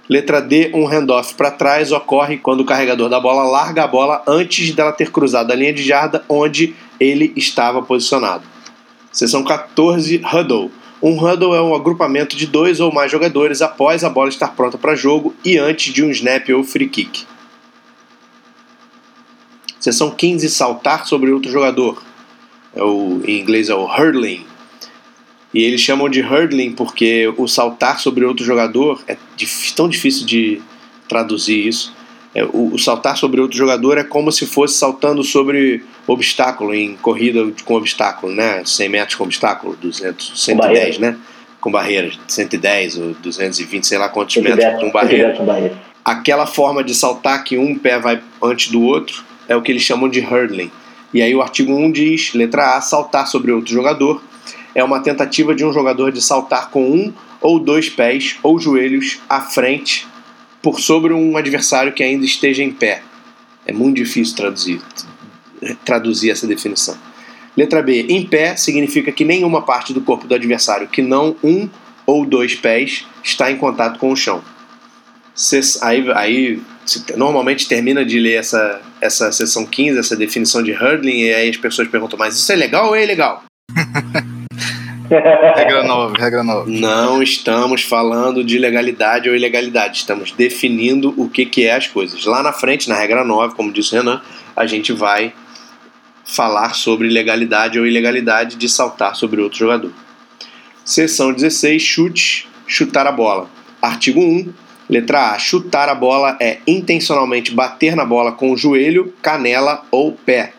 [0.08, 4.22] Letra D, um handoff para trás ocorre quando o carregador da bola larga a bola
[4.26, 8.44] antes dela ter cruzado a linha de jarda onde ele estava posicionado.
[9.12, 10.70] Seção 14, huddle.
[11.02, 14.78] Um huddle é um agrupamento de dois ou mais jogadores após a bola estar pronta
[14.78, 17.26] para jogo e antes de um snap ou free kick.
[19.80, 22.00] Seção 15, saltar sobre outro jogador.
[22.72, 24.46] É o, em inglês é o hurdling.
[25.52, 29.16] E eles chamam de hurdling porque o saltar sobre outro jogador é
[29.74, 30.62] tão difícil de
[31.08, 31.92] traduzir isso.
[32.34, 36.96] É, o, o, saltar sobre outro jogador é como se fosse saltando sobre obstáculo em
[36.96, 38.62] corrida com obstáculo, né?
[38.64, 41.16] 100 metros com obstáculo, 200, 110, né?
[41.60, 45.42] Com barreiras, 110 ou 220, sei lá quantos metros com barreira.
[45.42, 45.76] barreira.
[46.04, 49.82] Aquela forma de saltar que um pé vai antes do outro é o que eles
[49.82, 50.70] chamam de hurdling.
[51.12, 54.22] E aí o artigo 1 diz, letra A, saltar sobre outro jogador
[54.74, 59.20] é uma tentativa de um jogador de saltar com um ou dois pés ou joelhos
[59.28, 60.06] à frente
[60.62, 63.02] por sobre um adversário que ainda esteja em pé.
[63.66, 64.80] É muito difícil traduzir,
[65.84, 66.96] traduzir essa definição.
[67.56, 68.06] Letra B.
[68.08, 71.68] Em pé significa que nenhuma parte do corpo do adversário que não um
[72.06, 74.42] ou dois pés está em contato com o chão.
[75.82, 76.62] Aí, aí
[77.16, 81.56] normalmente termina de ler essa, essa seção 15, essa definição de hurdling, e aí as
[81.56, 83.44] pessoas perguntam, mas isso é legal ou é ilegal?
[85.20, 86.64] regra nova, regra nova.
[86.68, 92.24] Não estamos falando de legalidade ou ilegalidade, estamos definindo o que, que é as coisas.
[92.24, 94.22] Lá na frente, na regra 9, como disse o Renan,
[94.56, 95.32] a gente vai
[96.24, 99.92] falar sobre legalidade ou ilegalidade de saltar sobre outro jogador.
[100.84, 103.48] Seção 16, chute, chutar a bola.
[103.80, 104.52] Artigo 1,
[104.88, 110.12] letra A, chutar a bola é intencionalmente bater na bola com o joelho, canela ou
[110.12, 110.52] pé.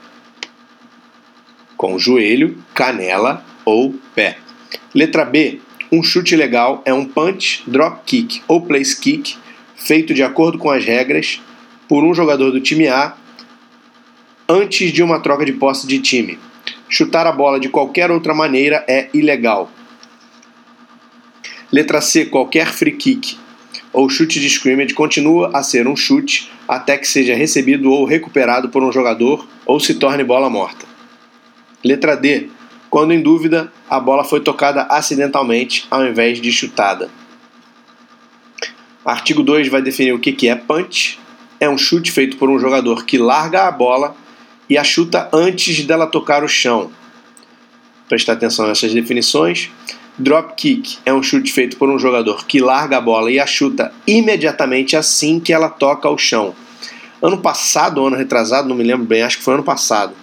[1.76, 4.38] Com o joelho, canela ou pé.
[4.93, 5.59] Letra B.
[5.91, 9.36] Um chute legal é um punch, drop kick ou place kick
[9.76, 11.41] feito de acordo com as regras
[11.88, 13.15] por um jogador do time A
[14.47, 16.39] antes de uma troca de posse de time.
[16.89, 19.71] Chutar a bola de qualquer outra maneira é ilegal.
[21.71, 22.26] Letra C.
[22.26, 23.38] Qualquer free kick
[23.91, 28.69] ou chute de scrimmage continua a ser um chute até que seja recebido ou recuperado
[28.69, 30.86] por um jogador ou se torne bola morta.
[31.84, 32.49] Letra D.
[32.93, 37.09] Quando em dúvida, a bola foi tocada acidentalmente ao invés de chutada.
[39.03, 41.19] Artigo 2 vai definir o que é punch.
[41.59, 44.15] É um chute feito por um jogador que larga a bola
[44.69, 46.91] e a chuta antes dela tocar o chão.
[48.07, 49.71] Prestar atenção nessas definições.
[50.15, 53.47] Drop kick é um chute feito por um jogador que larga a bola e a
[53.47, 56.53] chuta imediatamente assim que ela toca o chão.
[57.19, 60.13] Ano passado, ano retrasado, não me lembro bem, acho que foi ano passado.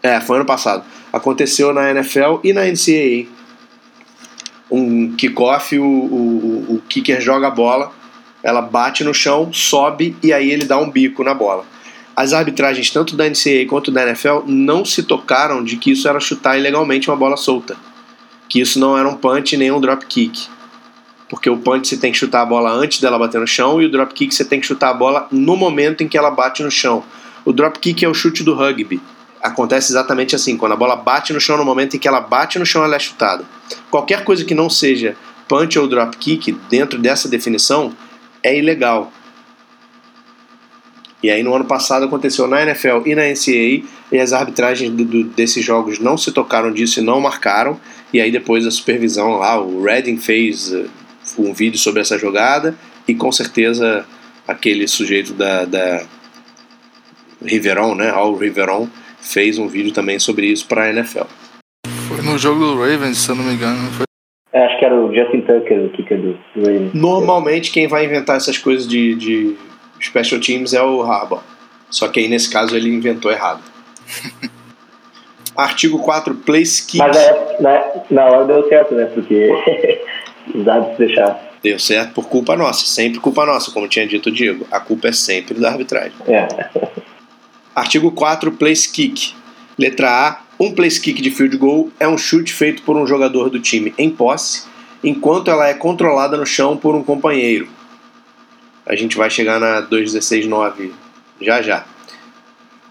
[0.00, 3.26] É, foi ano passado aconteceu na NFL e na NCAA.
[4.70, 7.92] Um kickoff, o, o, o kicker joga a bola,
[8.42, 11.64] ela bate no chão, sobe e aí ele dá um bico na bola.
[12.14, 16.20] as arbitragens, tanto da NCAA quanto da NFL, não se tocaram de que isso era
[16.20, 17.76] chutar ilegalmente uma bola solta.
[18.48, 20.48] Que isso não era um punch nem um drop kick.
[21.28, 23.86] Porque o punch você tem que chutar a bola antes dela bater no chão e
[23.86, 26.62] o drop kick você tem que chutar a bola no momento em que ela bate
[26.62, 27.04] no chão.
[27.44, 29.00] O drop kick é o chute do rugby.
[29.42, 32.58] Acontece exatamente assim, quando a bola bate no chão no momento em que ela bate
[32.58, 33.44] no chão ela é chutada.
[33.90, 35.16] Qualquer coisa que não seja
[35.46, 37.92] punch ou drop kick dentro dessa definição
[38.42, 39.12] é ilegal.
[41.22, 45.04] E aí no ano passado aconteceu na NFL e na NCAA e as arbitragens do,
[45.04, 47.80] do, desses jogos não se tocaram disso e não marcaram.
[48.12, 50.88] E aí depois a supervisão lá, o Redding fez uh,
[51.36, 52.76] um vídeo sobre essa jogada
[53.06, 54.06] e com certeza
[54.46, 56.06] aquele sujeito da, da
[57.42, 58.88] Riveron, né, Al Riveron,
[59.28, 61.24] fez um vídeo também sobre isso para a NFL.
[62.08, 64.04] Foi no jogo do Ravens, se eu não me engano, não foi?
[64.52, 66.94] É, acho que era o Justin Tucker, o kicker do Ravens.
[66.94, 69.56] Normalmente quem vai inventar essas coisas de, de
[70.00, 71.42] special teams é o Harbaugh.
[71.90, 73.62] Só que aí nesse caso ele inventou errado.
[75.56, 76.98] Artigo 4, place kick.
[76.98, 79.06] Mas é, na, na hora deu certo, né?
[79.06, 79.50] Porque
[80.54, 81.36] os árbitros deixaram.
[81.62, 84.66] Deu certo por culpa nossa, sempre culpa nossa, como tinha dito o Diego.
[84.70, 86.12] A culpa é sempre da arbitragem.
[86.28, 86.46] É.
[87.78, 89.32] Artigo 4, place kick.
[89.78, 93.48] Letra A, um place kick de field goal é um chute feito por um jogador
[93.50, 94.64] do time em posse,
[95.04, 97.68] enquanto ela é controlada no chão por um companheiro.
[98.84, 100.90] A gente vai chegar na 2.16.9
[101.40, 101.86] já já.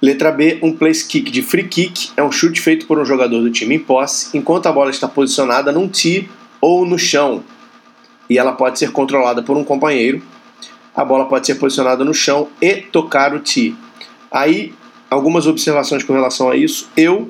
[0.02, 3.42] Letra B, um place kick de free kick é um chute feito por um jogador
[3.42, 6.30] do time em posse, enquanto a bola está posicionada num tee
[6.62, 7.44] ou no chão.
[8.30, 10.24] E ela pode ser controlada por um companheiro.
[10.96, 13.76] A bola pode ser posicionada no chão e tocar o tee.
[14.32, 14.74] Aí,
[15.10, 16.90] algumas observações com relação a isso.
[16.96, 17.30] Eu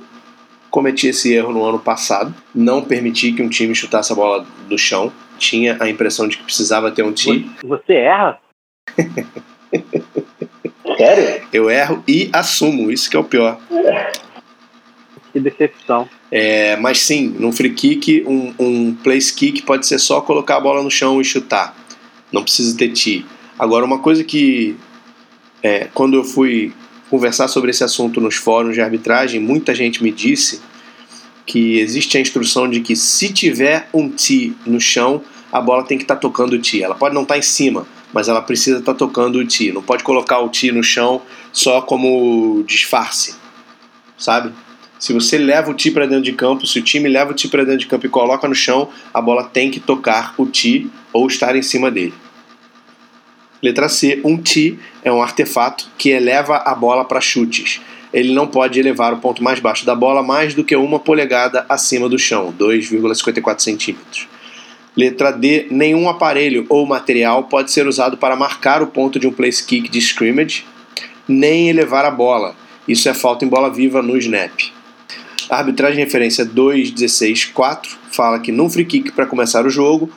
[0.69, 2.33] cometi esse erro no ano passado.
[2.53, 5.11] Não permiti que um time chutasse a bola do chão.
[5.37, 7.49] Tinha a impressão de que precisava ter um tee.
[7.63, 8.39] Você erra?
[10.97, 11.47] Sério?
[11.53, 13.59] Eu erro e assumo, isso que é o pior.
[15.31, 16.09] Que decepção.
[16.31, 20.59] É, mas sim, num free kick, um, um place kick pode ser só colocar a
[20.59, 21.75] bola no chão e chutar.
[22.31, 23.25] Não precisa ter tee.
[23.59, 24.75] Agora, uma coisa que
[25.61, 26.73] é, quando eu fui
[27.09, 30.61] conversar sobre esse assunto nos fóruns de arbitragem, muita gente me disse
[31.45, 35.97] que existe a instrução de que se tiver um tee no chão, a bola tem
[35.97, 36.83] que estar tocando o tee.
[36.83, 39.71] Ela pode não estar em cima, mas ela precisa estar tocando o tee.
[39.71, 41.21] Não pode colocar o tee no chão
[41.53, 43.35] só como disfarce,
[44.17, 44.53] sabe?
[44.99, 47.49] Se você leva o tee para dentro de campo, se o time leva o tee
[47.49, 50.89] para dentro de campo e coloca no chão, a bola tem que tocar o tee
[51.13, 52.13] ou estar em cima dele.
[53.61, 57.81] Letra C, um tee é um artefato que eleva a bola para chutes.
[58.13, 61.65] Ele não pode elevar o ponto mais baixo da bola mais do que uma polegada
[61.67, 64.27] acima do chão, 2,54 centímetros.
[64.95, 69.31] Letra D, nenhum aparelho ou material pode ser usado para marcar o ponto de um
[69.31, 70.65] place kick de scrimmage,
[71.27, 72.55] nem elevar a bola.
[72.87, 74.76] Isso é falta em bola viva no snap.
[75.49, 80.09] A arbitragem referência 2.16.4 fala que num free kick para começar o jogo,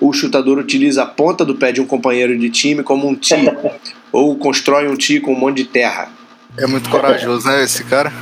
[0.00, 3.50] o chutador utiliza a ponta do pé de um companheiro de time como um tee,
[4.10, 6.08] ou constrói um tee com um monte de terra.
[6.56, 8.12] É muito corajoso, né, esse cara?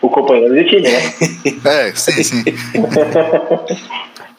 [0.00, 1.00] O companheiro de time, né?
[1.88, 2.44] É, sim, sim.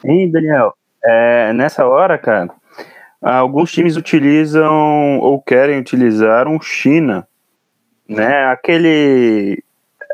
[0.04, 0.72] Hein, Daniel?
[1.04, 2.50] É, nessa hora, cara,
[3.20, 7.26] alguns times utilizam ou querem utilizar um China,
[8.08, 8.46] né?
[8.46, 9.62] Aquele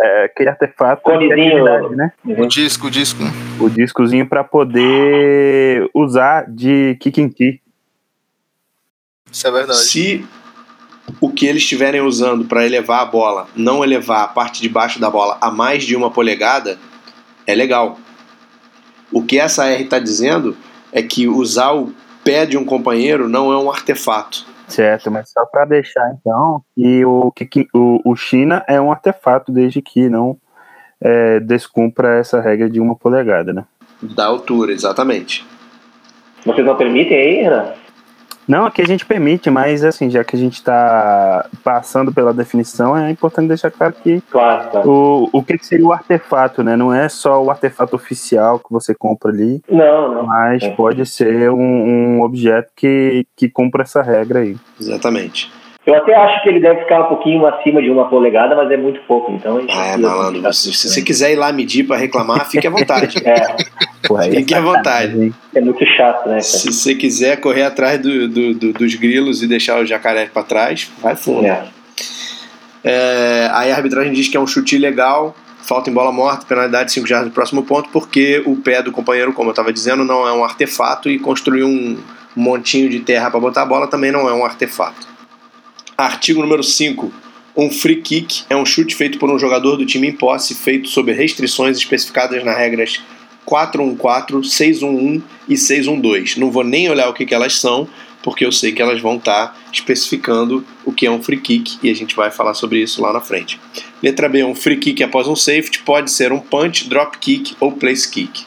[0.02, 1.90] é, aquele artefato de Conezinho.
[1.90, 2.12] né?
[2.24, 3.22] O disco, o disco.
[3.60, 7.60] O discozinho para poder usar de kick and key.
[9.30, 9.78] Isso é verdade.
[9.78, 10.26] Se
[11.20, 15.00] o que eles estiverem usando para elevar a bola não elevar a parte de baixo
[15.00, 16.78] da bola a mais de uma polegada,
[17.46, 17.98] é legal.
[19.10, 20.56] O que essa R está dizendo
[20.92, 21.92] é que usar o
[22.24, 24.46] pé de um companheiro não é um artefato.
[24.72, 29.52] Certo, mas só para deixar então que o, que, o, o China é um artefato
[29.52, 30.36] desde que não
[31.00, 33.64] é, descumpra essa regra de uma polegada, né?
[34.02, 35.46] Da altura, exatamente.
[36.44, 37.81] Vocês não permitem aí, Renan?
[38.46, 42.96] Não, aqui a gente permite, mas assim, já que a gente está passando pela definição,
[42.96, 44.90] é importante deixar claro que Claro, claro.
[44.90, 46.76] o, o que seria o artefato, né?
[46.76, 50.26] Não é só o artefato oficial que você compra ali, Não, não.
[50.26, 50.70] mas É.
[50.70, 51.56] pode ser um,
[52.18, 54.56] um objeto que, que cumpra essa regra aí.
[54.80, 55.50] Exatamente.
[55.84, 58.76] Eu até acho que ele deve ficar um pouquinho acima de uma polegada, mas é
[58.76, 59.32] muito pouco.
[59.32, 60.52] Então, Ah, é malandro.
[60.54, 63.16] Se, se você quiser ir lá medir para reclamar, fique à vontade.
[64.14, 65.32] É, aí é Fique à vontade.
[65.54, 66.40] é muito chato, né, cara?
[66.42, 70.42] Se você quiser correr atrás do- do- do- dos grilos e deixar o jacaré para
[70.42, 71.46] trás, vai fundo.
[71.46, 71.64] É.
[72.84, 76.92] É, aí a arbitragem diz que é um chute ilegal, falta em bola morta, penalidade
[76.92, 80.26] 5 jardas do próximo ponto, porque o pé do companheiro, como eu estava dizendo, não
[80.26, 81.96] é um artefato e construir um
[82.34, 85.11] montinho de terra para botar a bola também não é um artefato.
[86.02, 87.12] Artigo número 5.
[87.56, 90.88] Um free kick é um chute feito por um jogador do time em posse, feito
[90.88, 93.00] sob restrições especificadas nas regras
[93.44, 96.40] 414, 611 e 612.
[96.40, 97.88] Não vou nem olhar o que, que elas são,
[98.20, 101.78] porque eu sei que elas vão estar tá especificando o que é um free kick
[101.84, 103.60] e a gente vai falar sobre isso lá na frente.
[104.02, 107.70] Letra B, um free kick após um safety pode ser um punch, drop kick ou
[107.70, 108.44] place kick.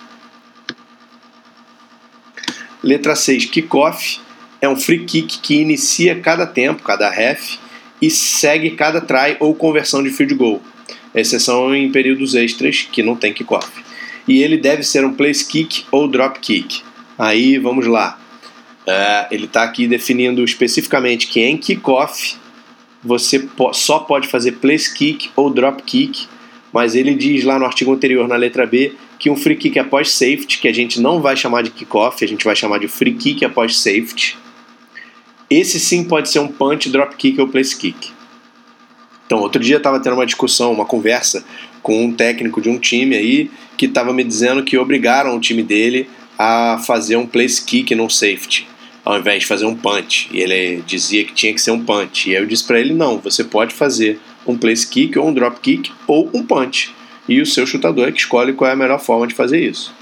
[2.83, 4.19] Letra 6, kickoff
[4.61, 7.57] é um free kick que inicia cada tempo, cada ref,
[8.01, 10.61] e segue cada try ou conversão de field goal,
[11.13, 13.69] exceção em períodos extras que não tem kickoff.
[14.27, 16.81] E ele deve ser um place kick ou drop kick.
[17.17, 18.19] Aí vamos lá.
[18.87, 22.37] Uh, ele está aqui definindo especificamente que em kickoff
[23.03, 26.27] você po só pode fazer place kick ou drop kick,
[26.73, 30.11] mas ele diz lá no artigo anterior, na letra B, que um free kick após
[30.11, 33.13] safety, que a gente não vai chamar de kickoff, a gente vai chamar de free
[33.13, 34.37] kick após safety,
[35.49, 38.11] esse sim pode ser um punch, drop kick ou place kick.
[39.25, 41.43] Então, outro dia eu estava tendo uma discussão, uma conversa
[41.81, 45.63] com um técnico de um time aí que estava me dizendo que obrigaram o time
[45.63, 48.67] dele a fazer um place kick num safety,
[49.03, 50.29] ao invés de fazer um punch.
[50.31, 52.29] E ele dizia que tinha que ser um punch.
[52.29, 55.33] E aí eu disse para ele: não, você pode fazer um place kick ou um
[55.33, 56.93] drop kick ou um punch.
[57.27, 59.93] E o seu chutador é que escolhe qual é a melhor forma de fazer isso.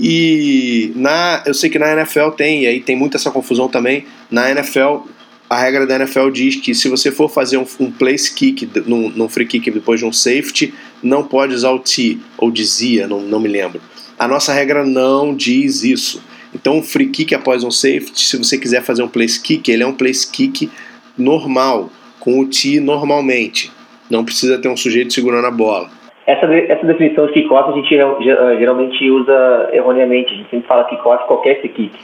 [0.00, 4.04] E na, eu sei que na NFL tem, e aí tem muita essa confusão também.
[4.30, 5.08] Na NFL,
[5.50, 9.08] a regra da NFL diz que se você for fazer um, um place kick num,
[9.10, 10.72] num, free kick depois de um safety,
[11.02, 13.80] não pode usar o T, ou dizia, não, não me lembro.
[14.18, 16.22] A nossa regra não diz isso.
[16.54, 19.82] Então, um free kick após um safety, se você quiser fazer um place kick, ele
[19.82, 20.70] é um place kick
[21.16, 21.90] normal,
[22.20, 23.72] com o T normalmente.
[24.08, 25.90] Não precisa ter um sujeito segurando a bola.
[26.28, 30.34] Essa, essa definição de kickoff a gente geralmente usa erroneamente.
[30.34, 31.98] A gente sempre fala kickoff qualquer free kick.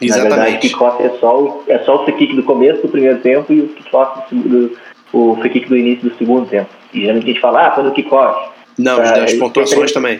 [0.00, 0.30] Exatamente.
[0.30, 3.18] Na verdade, kickoff é só, o, é só o free kick do começo do primeiro
[3.18, 4.74] tempo e o kickoff do,
[5.12, 6.70] o free kick do início do segundo tempo.
[6.94, 8.48] E geralmente a gente fala, ah, quando o kickoff.
[8.78, 10.18] Não, pra, das pontuações também.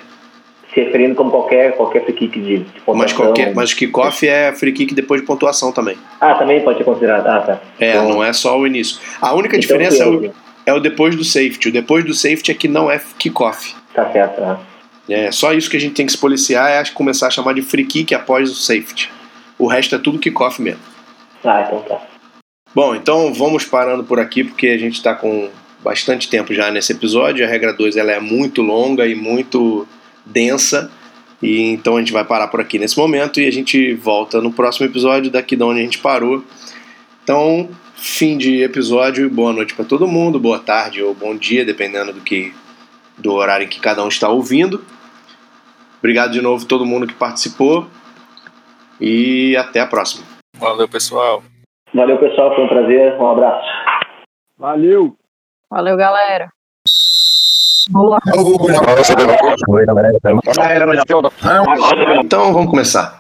[0.75, 2.97] Se referindo como qualquer, qualquer free kick de, de pontuação.
[2.97, 5.97] Mas, qualquer, mas kickoff é free kick depois de pontuação também.
[6.21, 7.27] Ah, também pode ser considerado.
[7.27, 7.61] Ah, tá.
[7.81, 9.01] É, então, não é só o início.
[9.23, 10.35] A única então, diferença é o,
[10.69, 11.69] é o depois do safety.
[11.69, 13.75] O depois do safety é que não é kickoff.
[13.95, 14.59] Tá certo, né?
[15.09, 17.63] É, só isso que a gente tem que se policiar é começar a chamar de
[17.63, 19.11] free kick após o safety.
[19.59, 20.81] O resto é tudo kickoff mesmo.
[21.43, 22.03] Ah, então tá.
[22.75, 25.49] Bom, então vamos parando por aqui porque a gente está com
[25.83, 27.47] bastante tempo já nesse episódio.
[27.47, 29.89] A regra 2 ela é muito longa e muito
[30.27, 30.91] densa.
[31.43, 34.53] E então a gente vai parar por aqui nesse momento e a gente volta no
[34.53, 36.45] próximo episódio daqui de onde a gente parou.
[37.25, 41.65] Então, fim de episódio e boa noite para todo mundo, boa tarde ou bom dia,
[41.65, 42.55] dependendo do que
[43.17, 44.85] do horário em que cada um está ouvindo.
[45.99, 47.87] Obrigado de novo a todo mundo que participou
[49.01, 50.25] e até a próxima.
[50.57, 51.43] Valeu, pessoal.
[51.93, 53.15] Valeu, pessoal, foi um prazer.
[53.15, 53.69] Um abraço.
[54.57, 55.17] Valeu.
[55.69, 56.49] Valeu, galera.
[57.91, 58.19] Boa.
[62.23, 63.19] Então vamos começar.